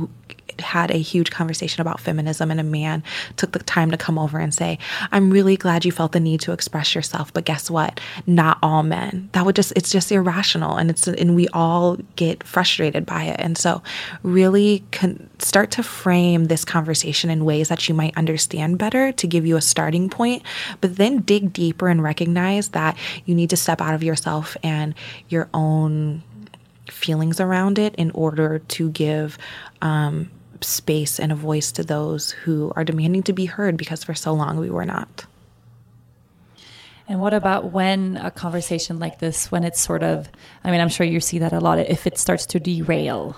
[0.60, 3.04] had a huge conversation about feminism and a man
[3.38, 4.80] took the time to come over and say,
[5.12, 8.00] I'm really glad you felt the need to express yourself, but guess what?
[8.26, 9.30] Not all men.
[9.34, 13.40] That would just, it's just irrational and it's, and we all get frustrated by it.
[13.40, 13.82] And so
[14.24, 19.28] really con- start to frame this conversation in ways that you might understand better to
[19.28, 20.44] give you a starting point,
[20.82, 24.96] but then dig deeper and recognize that you need to step out of yourself and
[25.30, 26.24] your own
[26.92, 29.38] feelings around it in order to give
[29.82, 30.30] um,
[30.62, 34.34] space and a voice to those who are demanding to be heard because for so
[34.34, 35.26] long we were not.
[37.08, 40.30] And what about when a conversation like this, when it's sort of,
[40.64, 43.36] I mean, I'm sure you see that a lot, if it starts to derail,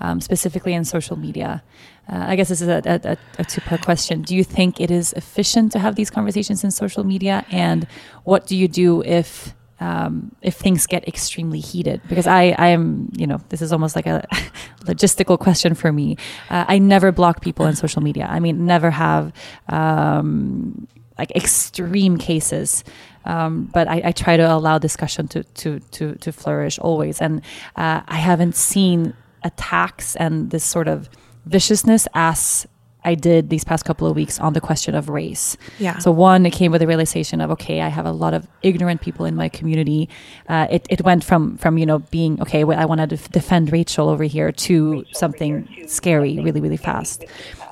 [0.00, 1.62] um, specifically in social media?
[2.08, 4.22] Uh, I guess this is a, a, a two part question.
[4.22, 7.44] Do you think it is efficient to have these conversations in social media?
[7.50, 7.86] And
[8.24, 13.10] what do you do if um, if things get extremely heated because I, I am
[13.12, 14.26] you know this is almost like a
[14.84, 16.16] logistical question for me.
[16.50, 18.26] Uh, i never block people in social media.
[18.30, 19.32] I mean never have
[19.68, 22.84] um, like extreme cases.
[23.24, 27.20] Um, but I, I, try to allow discussion to, to, to, to flourish always.
[27.20, 27.40] And
[27.74, 31.08] uh, i haven't seen attacks and this sort of
[31.44, 32.68] viciousness as
[33.10, 35.56] I did these past couple of weeks on the question of race.
[35.78, 35.98] Yeah.
[35.98, 39.00] So one, it came with a realization of okay, I have a lot of ignorant
[39.00, 40.08] people in my community.
[40.48, 43.30] Uh, it it went from from you know being okay, well, I want to def-
[43.30, 45.52] defend Rachel over here to something
[45.86, 47.24] scary really really fast.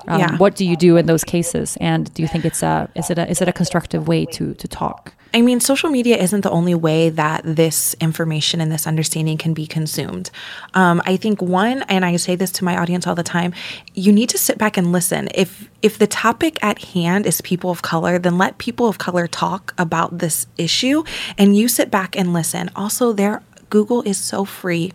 [0.07, 0.37] Um, Yeah.
[0.37, 1.77] What do you do in those cases?
[1.81, 4.53] And do you think it's a is it a is it a constructive way to
[4.53, 5.13] to talk?
[5.35, 9.53] I mean, social media isn't the only way that this information and this understanding can
[9.53, 10.31] be consumed.
[10.73, 13.53] Um, I think one, and I say this to my audience all the time,
[13.93, 15.27] you need to sit back and listen.
[15.35, 19.27] If if the topic at hand is people of color, then let people of color
[19.27, 21.03] talk about this issue,
[21.37, 22.71] and you sit back and listen.
[22.73, 24.93] Also, there, Google is so free.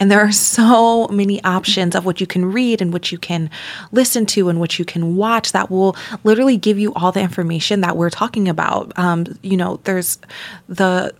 [0.00, 3.50] And there are so many options of what you can read and what you can
[3.92, 7.80] listen to and what you can watch that will literally give you all the information
[7.80, 8.96] that we're talking about.
[8.98, 10.18] Um, you know, there's
[10.68, 11.14] the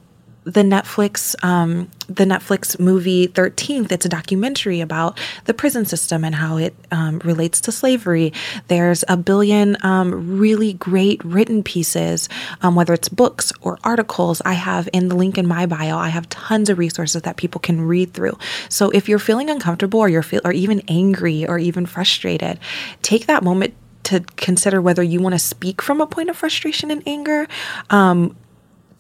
[0.45, 3.91] the Netflix um, the Netflix movie Thirteenth.
[3.91, 8.33] It's a documentary about the prison system and how it um, relates to slavery.
[8.69, 12.29] There's a billion um, really great written pieces,
[12.63, 14.43] um, whether it's books or articles.
[14.45, 15.97] I have in the link in my bio.
[15.97, 18.39] I have tons of resources that people can read through.
[18.69, 22.59] So if you're feeling uncomfortable or you're feel or even angry or even frustrated,
[23.03, 23.75] take that moment
[24.05, 27.49] to consider whether you want to speak from a point of frustration and anger
[27.91, 28.37] um,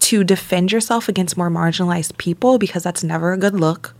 [0.04, 3.94] to defend yourself against more marginalized people because that's never a good look.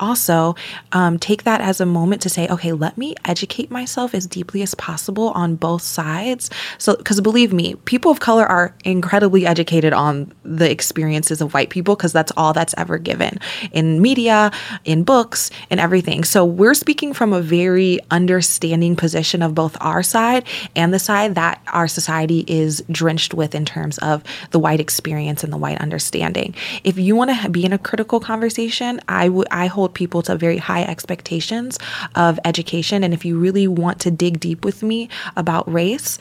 [0.00, 0.54] Also,
[0.92, 4.62] um, take that as a moment to say, okay, let me educate myself as deeply
[4.62, 6.50] as possible on both sides.
[6.78, 11.70] So, because believe me, people of color are incredibly educated on the experiences of white
[11.70, 13.38] people because that's all that's ever given
[13.72, 14.50] in media,
[14.84, 16.24] in books, and everything.
[16.24, 20.44] So, we're speaking from a very understanding position of both our side
[20.74, 25.44] and the side that our society is drenched with in terms of the white experience
[25.44, 26.54] and the white understanding.
[26.84, 30.36] If you want to be in a critical conversation, I would I hold people to
[30.36, 31.78] very high expectations
[32.14, 36.18] of education and if you really want to dig deep with me about race,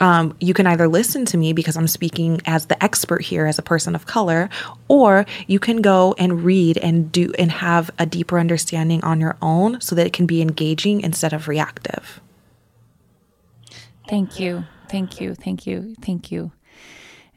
[0.00, 3.58] um, you can either listen to me because I'm speaking as the expert here as
[3.58, 4.50] a person of color,
[4.88, 9.36] or you can go and read and do and have a deeper understanding on your
[9.40, 12.20] own so that it can be engaging instead of reactive.
[14.08, 14.64] Thank you.
[14.88, 15.34] Thank you.
[15.34, 15.94] Thank you.
[16.02, 16.52] Thank you.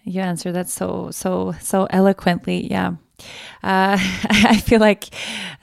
[0.04, 2.70] You answered that so so so eloquently.
[2.70, 2.96] Yeah.
[3.64, 3.98] Uh,
[4.30, 5.06] I feel like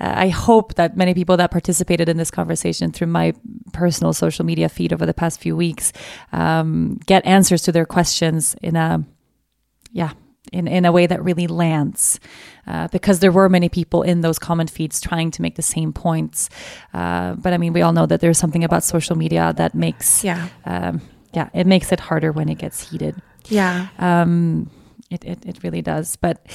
[0.01, 3.33] uh, I hope that many people that participated in this conversation through my
[3.73, 5.93] personal social media feed over the past few weeks
[6.33, 9.05] um, get answers to their questions in a
[9.93, 10.13] yeah
[10.53, 12.21] in, in a way that really lands
[12.67, 15.93] uh, because there were many people in those comment feeds trying to make the same
[15.93, 16.51] points
[16.93, 20.23] uh, but i mean we all know that there's something about social media that makes
[20.25, 20.49] Yeah.
[20.67, 21.01] um,
[21.33, 23.21] yeah, it makes it harder when it gets heated.
[23.49, 23.89] Yeah.
[23.99, 24.71] Um,
[25.11, 26.15] it, it, it really does.
[26.15, 26.47] But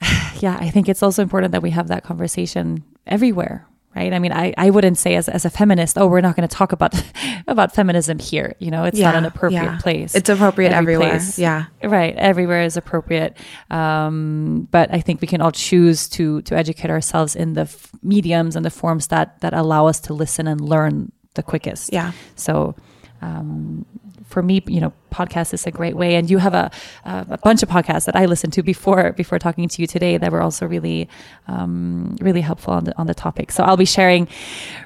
[0.40, 4.12] yeah, I think it's also important that we have that conversation everywhere, right?
[4.12, 6.54] I mean, I, I wouldn't say as, as a feminist, oh, we're not going to
[6.54, 6.94] talk about
[7.46, 8.54] about feminism here.
[8.58, 9.78] You know, it's not an appropriate yeah.
[9.78, 10.14] place.
[10.14, 11.10] It's appropriate Every everywhere.
[11.10, 11.38] place.
[11.38, 11.66] Yeah.
[11.82, 13.36] Right, everywhere is appropriate,
[13.70, 17.90] um, but I think we can all choose to to educate ourselves in the f-
[18.02, 21.92] mediums and the forms that that allow us to listen and learn the quickest.
[21.92, 22.12] Yeah.
[22.34, 22.74] So,
[23.22, 23.84] um,
[24.26, 26.70] for me, you know, podcast is a great way, and you have a
[27.04, 30.32] a bunch of podcasts that I listened to before before talking to you today that
[30.32, 31.08] were also really
[31.48, 33.52] um, really helpful on the on the topic.
[33.52, 34.28] So I'll be sharing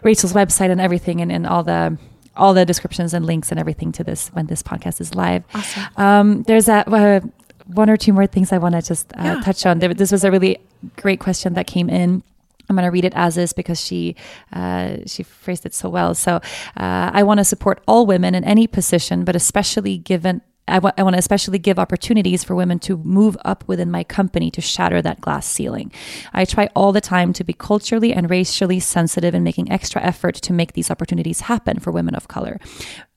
[0.02, 1.96] Rachel's website and everything, and, and all the
[2.36, 5.42] all the descriptions and links and everything to this when this podcast is live.
[5.54, 5.82] Awesome.
[5.96, 7.20] Um, there's a, uh,
[7.66, 9.40] one or two more things I want to just uh, Yeah.
[9.40, 9.78] touch on.
[9.80, 10.58] This was a really
[10.96, 12.22] great question that came in.
[12.70, 14.14] I'm going to read it as is because she
[14.52, 16.14] uh, she phrased it so well.
[16.14, 16.36] So
[16.76, 20.40] uh, I want to support all women in any position, but especially given.
[20.68, 24.52] I I want to especially give opportunities for women to move up within my company
[24.52, 25.90] to shatter that glass ceiling.
[26.32, 30.36] I try all the time to be culturally and racially sensitive and making extra effort
[30.36, 32.60] to make these opportunities happen for women of color.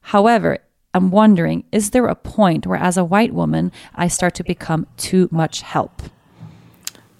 [0.02, 0.58] However,
[0.96, 4.88] I'm wondering is there a point where, as a white woman, I start to become
[4.98, 6.02] too much help?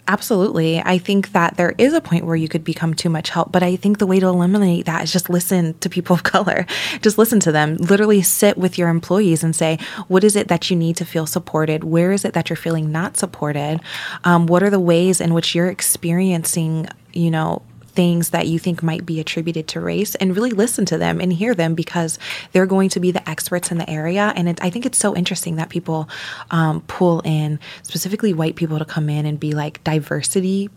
[0.06, 0.82] Absolutely.
[0.82, 3.64] I think that there is a point where you could become too much help, but
[3.64, 6.66] I think the way to eliminate that is just listen to people of color.
[7.02, 7.78] Just listen to them.
[7.78, 11.26] Literally sit with your employees and say, what is it that you need to feel
[11.26, 11.86] supported?
[11.86, 13.80] Where is it that you're feeling not supported?
[14.26, 17.62] Um, what are the ways in which you're experiencing, you know,
[17.94, 21.32] things that you think might be attributed to race and really listen to them and
[21.34, 22.20] hear them because
[22.52, 24.34] they're going to be the experts in the area.
[24.36, 26.10] And it, I think it's so interesting that people
[26.52, 30.70] um, pull in specifically white people to come in and be like diversity.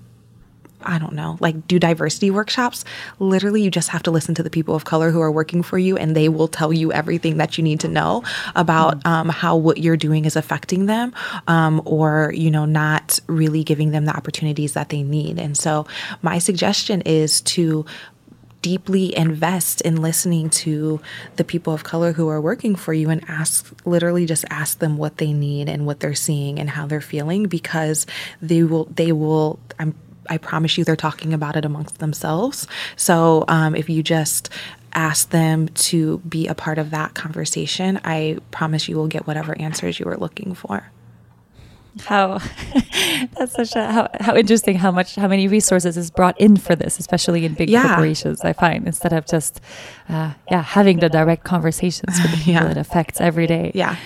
[0.82, 2.84] I don't know, like do diversity workshops.
[3.18, 5.78] Literally, you just have to listen to the people of color who are working for
[5.78, 8.22] you, and they will tell you everything that you need to know
[8.54, 11.14] about um, how what you're doing is affecting them,
[11.48, 15.38] um, or you know, not really giving them the opportunities that they need.
[15.38, 15.86] And so,
[16.22, 17.86] my suggestion is to
[18.66, 21.00] deeply invest in listening to
[21.36, 24.96] the people of color who are working for you and ask literally just ask them
[24.96, 28.06] what they need and what they're seeing and how they're feeling because
[28.42, 29.94] they will they will I'm
[30.28, 32.66] I promise you they're talking about it amongst themselves.
[32.96, 34.50] So um, if you just
[34.94, 39.58] ask them to be a part of that conversation, I promise you will get whatever
[39.60, 40.90] answers you are looking for.
[42.04, 42.38] How
[43.38, 46.76] that's such a how, how interesting how much how many resources is brought in for
[46.76, 47.86] this, especially in big Yeah.
[47.88, 48.42] corporations.
[48.42, 49.62] I find instead of just
[50.10, 52.70] uh, yeah having the direct conversations with the people Yeah.
[52.70, 53.72] it affects every day.
[53.74, 53.96] Yeah.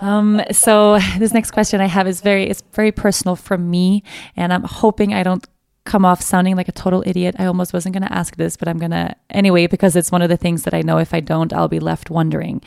[0.00, 4.02] Um, so this next question I have is very it's very personal from me,
[4.36, 5.46] and I'm hoping I don't
[5.86, 7.36] come off sounding like a total idiot.
[7.38, 10.20] I almost wasn't going to ask this, but I'm going to anyway because it's one
[10.20, 12.60] of the things that I know if I don't, I'll be left wondering.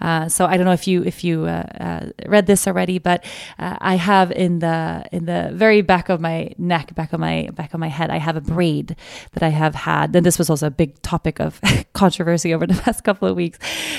[0.00, 3.24] Uh, so I don't know if you if you uh, uh, read this already, but
[3.58, 7.48] uh, I have in the in the very back of my neck, back of my
[7.54, 8.94] back of my head, I have a braid
[9.32, 10.14] that I have had.
[10.14, 11.60] And this was also a big topic of
[11.94, 13.58] controversy over the past couple of weeks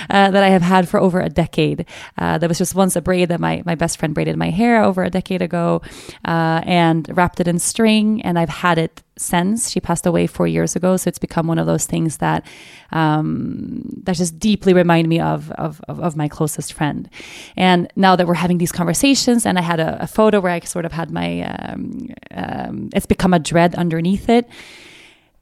[0.09, 1.85] uh, that I have had for over a decade.
[2.17, 4.83] Uh, there was just once a braid that my my best friend braided my hair
[4.83, 5.81] over a decade ago,
[6.23, 10.75] and wrapped it in string, and I've had it since she passed away four years
[10.75, 10.97] ago.
[10.97, 12.45] So it's become one of those things that
[12.91, 17.09] um, that just deeply remind me of, of of of my closest friend.
[17.55, 20.59] And now that we're having these conversations, and I had a, a photo where I
[20.61, 24.47] sort of had my um, um, it's become a dread underneath it.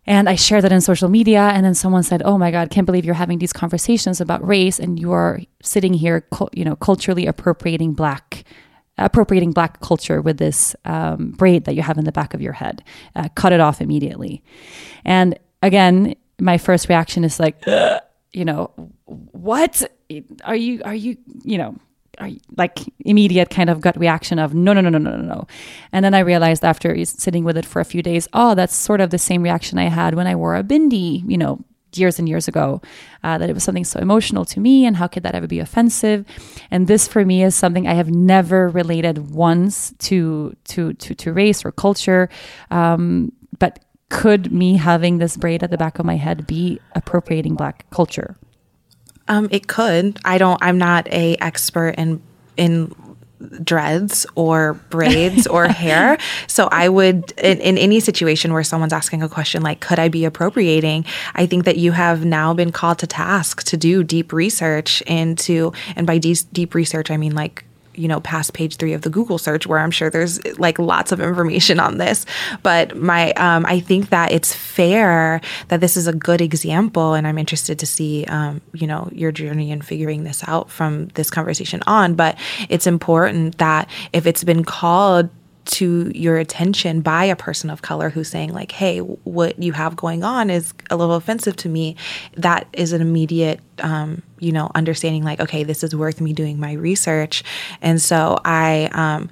[0.08, 2.86] And I shared that in social media, and then someone said, "Oh my God, can't
[2.86, 7.26] believe you're having these conversations about race, and you are sitting here, you know, culturally
[7.26, 8.44] appropriating black,
[8.98, 12.54] appropriating black culture with this um, braid that you have in the back of your
[12.54, 12.84] head.
[13.16, 14.44] Uh, cut it off immediately."
[15.04, 17.64] And again, my first reaction is like,
[18.34, 18.72] you know,
[19.06, 19.84] what
[20.44, 20.82] are you?
[20.84, 21.18] Are you?
[21.44, 21.76] You know,
[22.20, 25.24] are you, like immediate kind of gut reaction of no no no no no no
[25.24, 25.48] no
[25.92, 29.02] and then i realized after sitting with it for a few days oh that's sort
[29.02, 31.64] of the same reaction i had when i wore a bindi you know
[31.98, 32.82] years and years ago
[33.24, 35.60] uh, that it was something so emotional to me and how could that ever be
[35.60, 36.26] offensive
[36.72, 41.34] and this for me is something i have never related once to to to, to
[41.34, 42.30] race or culture
[42.72, 47.56] um, but could me having this braid at the back of my head be appropriating
[47.56, 48.36] black culture
[49.28, 50.20] Um, it could.
[50.24, 50.60] I don't.
[50.62, 52.22] I'm not a expert in
[52.58, 52.94] in
[53.64, 56.18] dreads or braids or hair.
[56.48, 60.08] So I would, in, in any situation where someone's asking a question like, could I
[60.08, 61.06] be appropriating?
[61.34, 65.74] I think that you have now been called to task to do deep research into,
[65.96, 67.66] and by de- deep research, I mean like
[67.98, 71.12] you know, past page three of the Google search, where I'm sure there's like lots
[71.12, 72.26] of information on this.
[72.64, 77.28] But my, um, I think that it's fair that this is a good example, and
[77.28, 81.30] I'm interested to see, um, you know, your journey in figuring this out from this
[81.30, 82.16] conversation on.
[82.16, 82.38] But
[82.70, 85.30] it's important that if it's been called
[85.66, 89.96] to your attention by a person of color who's saying like hey what you have
[89.96, 91.96] going on is a little offensive to me.
[92.38, 96.60] That is an immediate um, you know understanding like okay this is worth me doing
[96.60, 97.44] my research.
[97.82, 99.30] And so i um,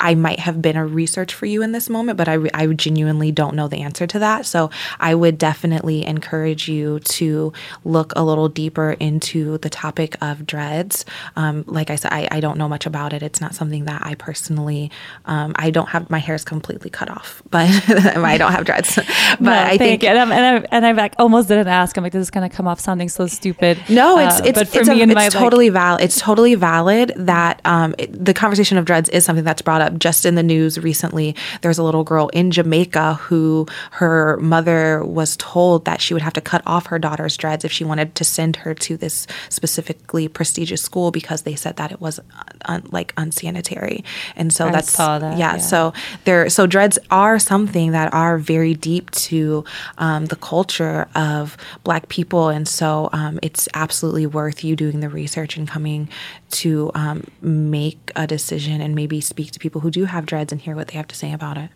[0.00, 3.30] I might have been a research for you in this moment, but I, I genuinely
[3.32, 4.46] don't know the answer to that.
[4.46, 7.52] So I would definitely encourage you to
[7.84, 11.04] look a little deeper into the topic of dreads.
[11.36, 13.22] Um, like I said, I, I, don't know much about it.
[13.22, 14.90] It's not something that I personally,
[15.26, 18.94] um, I don't have, my hair is completely cut off, but I don't have dreads.
[18.96, 21.96] but no, I think, and I'm, and I'm, and I'm like, almost didn't ask.
[21.96, 23.78] I'm like, this is going to come off sounding so stupid.
[23.88, 26.02] No, it's, uh, it's, but for it's, me a, and it's my, totally like, valid.
[26.02, 29.89] It's totally valid that um, it, the conversation of dreads is something that's brought up
[29.98, 31.34] just in the news recently.
[31.62, 36.32] There's a little girl in Jamaica who her mother was told that she would have
[36.34, 40.28] to cut off her daughter's dreads if she wanted to send her to this specifically
[40.28, 42.20] prestigious school because they said that it was
[42.66, 44.04] un, like unsanitary.
[44.36, 45.60] And so I that's saw that, yeah, yeah.
[45.60, 45.92] So
[46.24, 49.64] there, so dreads are something that are very deep to
[49.98, 55.08] um, the culture of Black people, and so um, it's absolutely worth you doing the
[55.08, 56.08] research and coming
[56.50, 60.60] to um, make a decision and maybe speak to people who do have dreads and
[60.60, 61.70] hear what they have to say about it.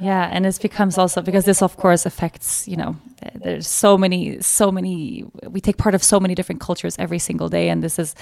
[0.00, 2.66] Yeah, and it becomes also because this, of course, affects.
[2.66, 2.96] You know,
[3.34, 5.24] there's so many, so many.
[5.48, 8.14] We take part of so many different cultures every single day, and this is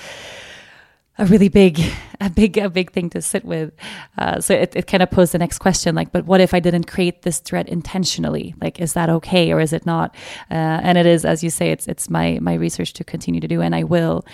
[1.18, 1.78] a really big,
[2.20, 3.72] a big, a big thing to sit with.
[4.16, 6.60] Uh, so it, it kind of posed the next question, like, but what if I
[6.60, 8.54] didn't create this threat intentionally?
[8.62, 10.14] Like, is that okay or is it not?
[10.50, 13.48] Uh, and it is, as you say, it's it's my my research to continue to
[13.48, 14.24] do, and I will.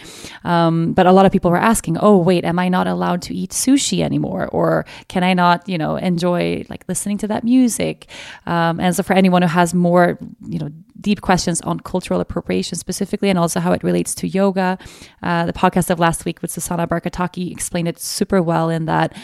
[0.44, 3.34] Um, but a lot of people were asking, oh wait, am I not allowed to
[3.34, 8.08] eat sushi anymore, or can I not, you know, enjoy like listening to that music?
[8.46, 12.76] Um, and so for anyone who has more, you know deep questions on cultural appropriation
[12.76, 14.78] specifically and also how it relates to yoga.
[15.22, 19.16] Uh, the podcast of last week with Susanna Barkataki explained it super well in that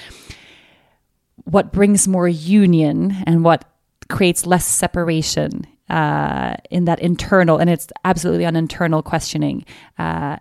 [1.45, 3.65] what brings more union and what
[4.09, 9.65] creates less separation uh, in that internal, and it's absolutely an internal questioning.
[9.99, 10.37] Uh,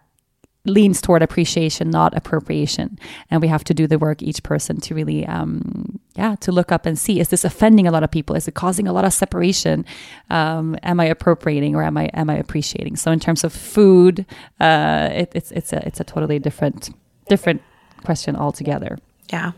[0.66, 2.98] leans toward appreciation, not appropriation.
[3.30, 6.72] And we have to do the work, each person, to really, um, yeah, to look
[6.72, 8.36] up and see: is this offending a lot of people?
[8.36, 9.86] Is it causing a lot of separation?
[10.30, 12.98] Um, am I appropriating or am I am I appreciating?
[12.98, 14.26] So in terms of food,
[14.60, 16.92] uh, it, it's it's a it's a totally different
[17.28, 17.62] different
[18.04, 18.98] question altogether.
[19.32, 19.54] Yeah,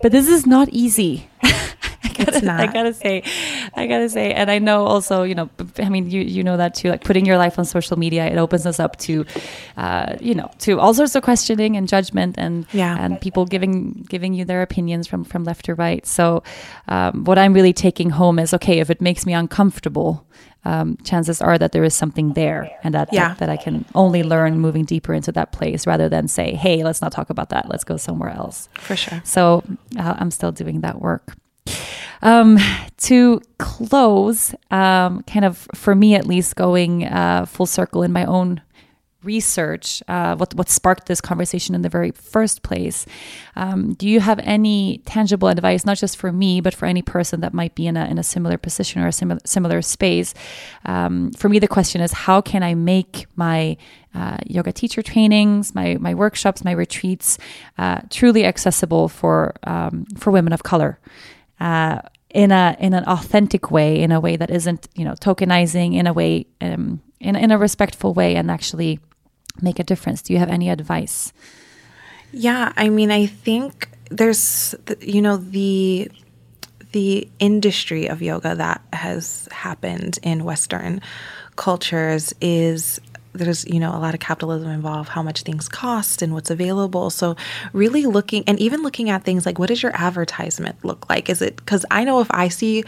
[0.00, 1.28] but this is not easy.
[2.04, 2.60] it's not.
[2.60, 3.22] I gotta say,
[3.74, 6.74] I gotta say, and I know also, you know, I mean, you you know that
[6.74, 6.90] too.
[6.90, 9.24] Like putting your life on social media, it opens us up to,
[9.76, 12.96] uh, you know, to all sorts of questioning and judgment, and Yeah.
[12.98, 16.06] and people giving giving you their opinions from from left to right.
[16.06, 16.42] So,
[16.88, 20.24] um, what I'm really taking home is okay if it makes me uncomfortable.
[20.66, 23.28] Um, chances are that there is something there, and that, Yeah.
[23.28, 26.82] that that I can only learn moving deeper into that place, rather than say, "Hey,
[26.82, 27.68] let's not talk about that.
[27.68, 29.20] Let's go somewhere else." for sure.
[29.24, 29.62] So
[29.98, 31.33] uh, I'm still doing that work.
[32.24, 32.58] Um,
[32.96, 38.24] to close, um, kind of for me at least, going uh, full circle in my
[38.24, 38.62] own
[39.22, 43.06] research, uh, what what sparked this conversation in the very first place.
[43.56, 47.40] Um, do you have any tangible advice, not just for me, but for any person
[47.40, 50.34] that might be in a in a similar position or a similar similar space?
[50.84, 53.76] Um, for me, the question is, how can I make my
[54.14, 57.38] uh, yoga teacher trainings, my my workshops, my retreats,
[57.76, 60.98] uh, truly accessible for um, for women of color?
[62.34, 66.06] In a in an authentic way, in a way that isn't you know tokenizing, in
[66.06, 68.98] a way um, in in a respectful way, and actually
[69.62, 70.20] make a difference.
[70.20, 71.32] Do you have any advice?
[72.32, 76.10] Yeah, I mean, I think there's, you know, the
[76.92, 81.00] the industry of yoga that has happened in Western
[81.56, 83.00] cultures is
[83.34, 87.10] there's you know a lot of capitalism involved how much things cost and what's available.
[87.10, 87.36] So
[87.72, 91.28] really looking and even looking at things like what does your advertisement look like?
[91.28, 92.84] Is it because i know if i see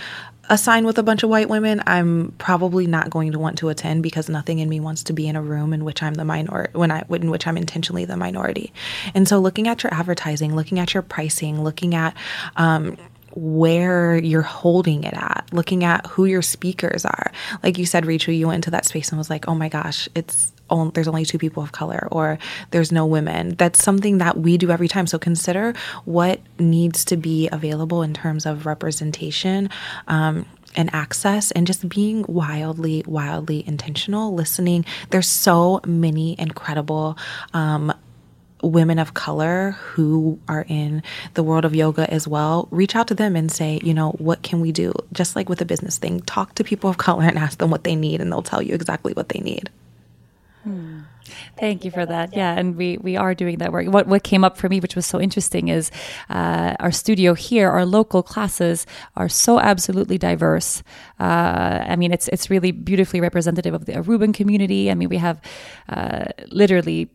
[0.49, 3.69] a sign with a bunch of white women i'm probably not going to want to
[3.69, 6.25] attend because nothing in me wants to be in a room in which i'm the
[6.25, 8.73] minority when i in which i'm intentionally the minority.
[9.15, 12.15] And so looking at your advertising looking at your pricing looking at
[12.57, 12.97] um,
[13.37, 17.31] where you're holding it at, looking at who your speakers are.
[17.63, 20.09] Like you said, Rachel, you went into that space and was like, oh my gosh,
[20.15, 22.39] it's on, there's only two people of color or
[22.71, 23.55] there's no women.
[23.57, 25.07] That's something that we do every time.
[25.07, 25.75] So consider
[26.07, 29.69] what needs to be available in terms of representation.
[30.09, 30.47] Um,
[30.79, 34.85] and access and just being wildly, wildly intentional, listening.
[35.09, 37.17] There's so many incredible
[37.55, 37.95] um,
[38.67, 41.03] women of color who are in
[41.35, 44.43] the world of yoga as well, reach out to them and say, you know, what
[44.43, 44.93] can we do?
[45.13, 47.85] Just like with a business thing, talk to people of color and ask them what
[47.85, 49.71] they need, and they'll tell you exactly what they need.
[50.65, 51.01] Hmm.
[51.59, 52.35] Thank you for that.
[52.35, 53.87] Yeah, and we we are doing that work.
[53.87, 55.91] What what came up for me, which was so interesting, is
[56.29, 57.71] uh, our studio here.
[57.71, 58.87] Our local classes
[59.17, 60.83] are so absolutely diverse.
[61.19, 64.91] Uh, I mean, it's it's really beautifully representative of the Aruban community.
[64.91, 65.41] I mean, we have
[65.89, 67.09] uh, literally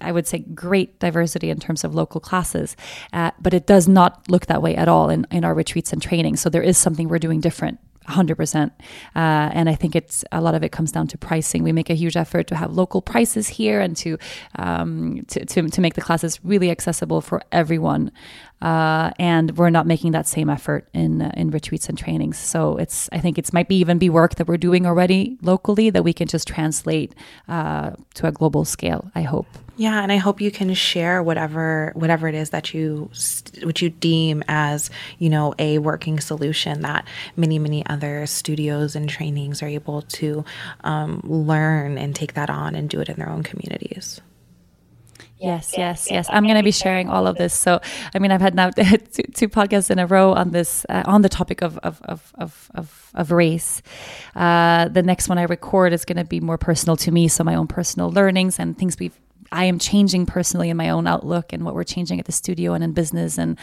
[0.00, 2.76] I would say great diversity in terms of local classes,
[3.12, 6.02] uh, but it does not look that way at all in, in our retreats and
[6.02, 6.36] training.
[6.36, 7.78] So there is something we're doing different
[8.08, 8.66] 100%.
[8.66, 8.70] Uh,
[9.14, 11.62] and I think it's a lot of it comes down to pricing.
[11.62, 14.18] We make a huge effort to have local prices here and to,
[14.56, 18.12] um, to, to, to, make the classes really accessible for everyone.
[18.62, 22.38] Uh, and we're not making that same effort in uh, in retreats and trainings.
[22.38, 25.90] So it's I think it's might be even be work that we're doing already locally
[25.90, 27.14] that we can just translate
[27.48, 29.10] uh, to a global scale.
[29.14, 29.46] I hope.
[29.78, 33.10] Yeah, and I hope you can share whatever whatever it is that you
[33.62, 34.88] which you deem as
[35.18, 37.06] you know a working solution that
[37.36, 40.46] many many other studios and trainings are able to
[40.82, 44.22] um, learn and take that on and do it in their own communities.
[45.38, 46.28] Yes, yes, yes.
[46.30, 47.52] I'm going to be sharing all of this.
[47.52, 47.80] So,
[48.14, 51.22] I mean, I've had now two, two podcasts in a row on this, uh, on
[51.22, 53.82] the topic of of of of of, of race.
[54.34, 57.44] Uh, the next one I record is going to be more personal to me, so
[57.44, 59.18] my own personal learnings and things we've.
[59.52, 62.72] I am changing personally in my own outlook and what we're changing at the studio
[62.72, 63.58] and in business, and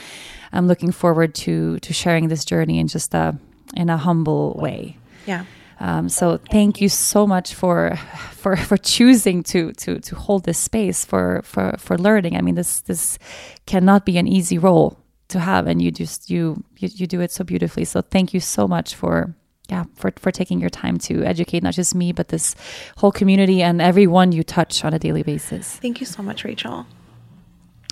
[0.54, 3.38] I'm looking forward to to sharing this journey in just a
[3.76, 4.98] in a humble way.
[5.26, 5.46] Yeah.
[5.80, 7.96] Um, so thank you so much for
[8.32, 12.36] for for choosing to to to hold this space for for for learning.
[12.36, 13.18] I mean, this this
[13.66, 14.98] cannot be an easy role
[15.30, 17.86] to have, and you just you you, you do it so beautifully.
[17.86, 19.36] So thank you so much for
[19.70, 22.54] yeah for for taking your time to educate not just me but this
[22.98, 25.78] whole community and everyone you touch on a daily basis.
[25.78, 26.86] Thank you so much, Rachel.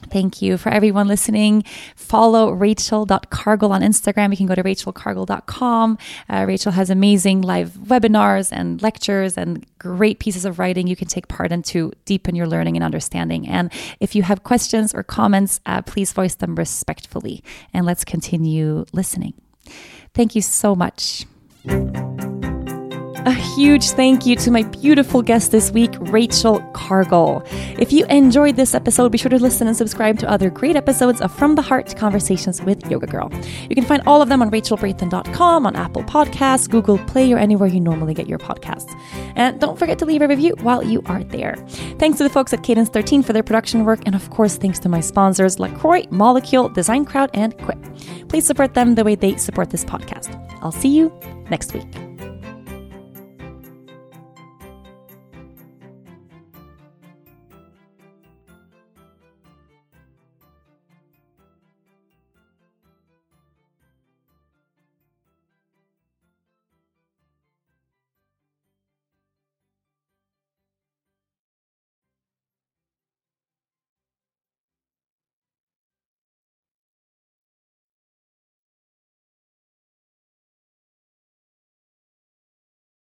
[0.10, 1.64] Thank you for everyone listening.
[1.96, 4.32] Follow rachel.cargle on Instagram.
[4.32, 5.98] You can go to rachelcargle.com.
[6.30, 11.08] Uh, Rachel has amazing live webinars and lectures and great pieces of writing you can
[11.08, 13.48] take part in to deepen your learning and understanding.
[13.48, 17.44] And if you have questions or comments, uh, please voice them respectfully.
[17.74, 19.34] And let's continue listening.
[20.14, 21.26] Thank you so much.
[23.24, 27.44] A huge thank you to my beautiful guest this week, Rachel Cargle.
[27.80, 31.22] If you enjoyed this episode, be sure to listen and subscribe to other great episodes
[31.22, 33.30] of From the Heart Conversations with Yoga Girl.
[33.70, 37.70] You can find all of them on rachelbrathen.com, on Apple Podcasts, Google Play, or anywhere
[37.70, 38.92] you normally get your podcasts.
[39.36, 41.58] And don't forget to leave a review while you are there.
[42.00, 44.80] Thanks to the folks at Cadence 13 for their production work, and of course, thanks
[44.80, 47.78] to my sponsors, LaCroix, Molecule, Design Crowd, and Quip.
[48.30, 50.36] Please support them the way they support this podcast.
[50.64, 51.14] I'll see you
[51.52, 52.11] next week.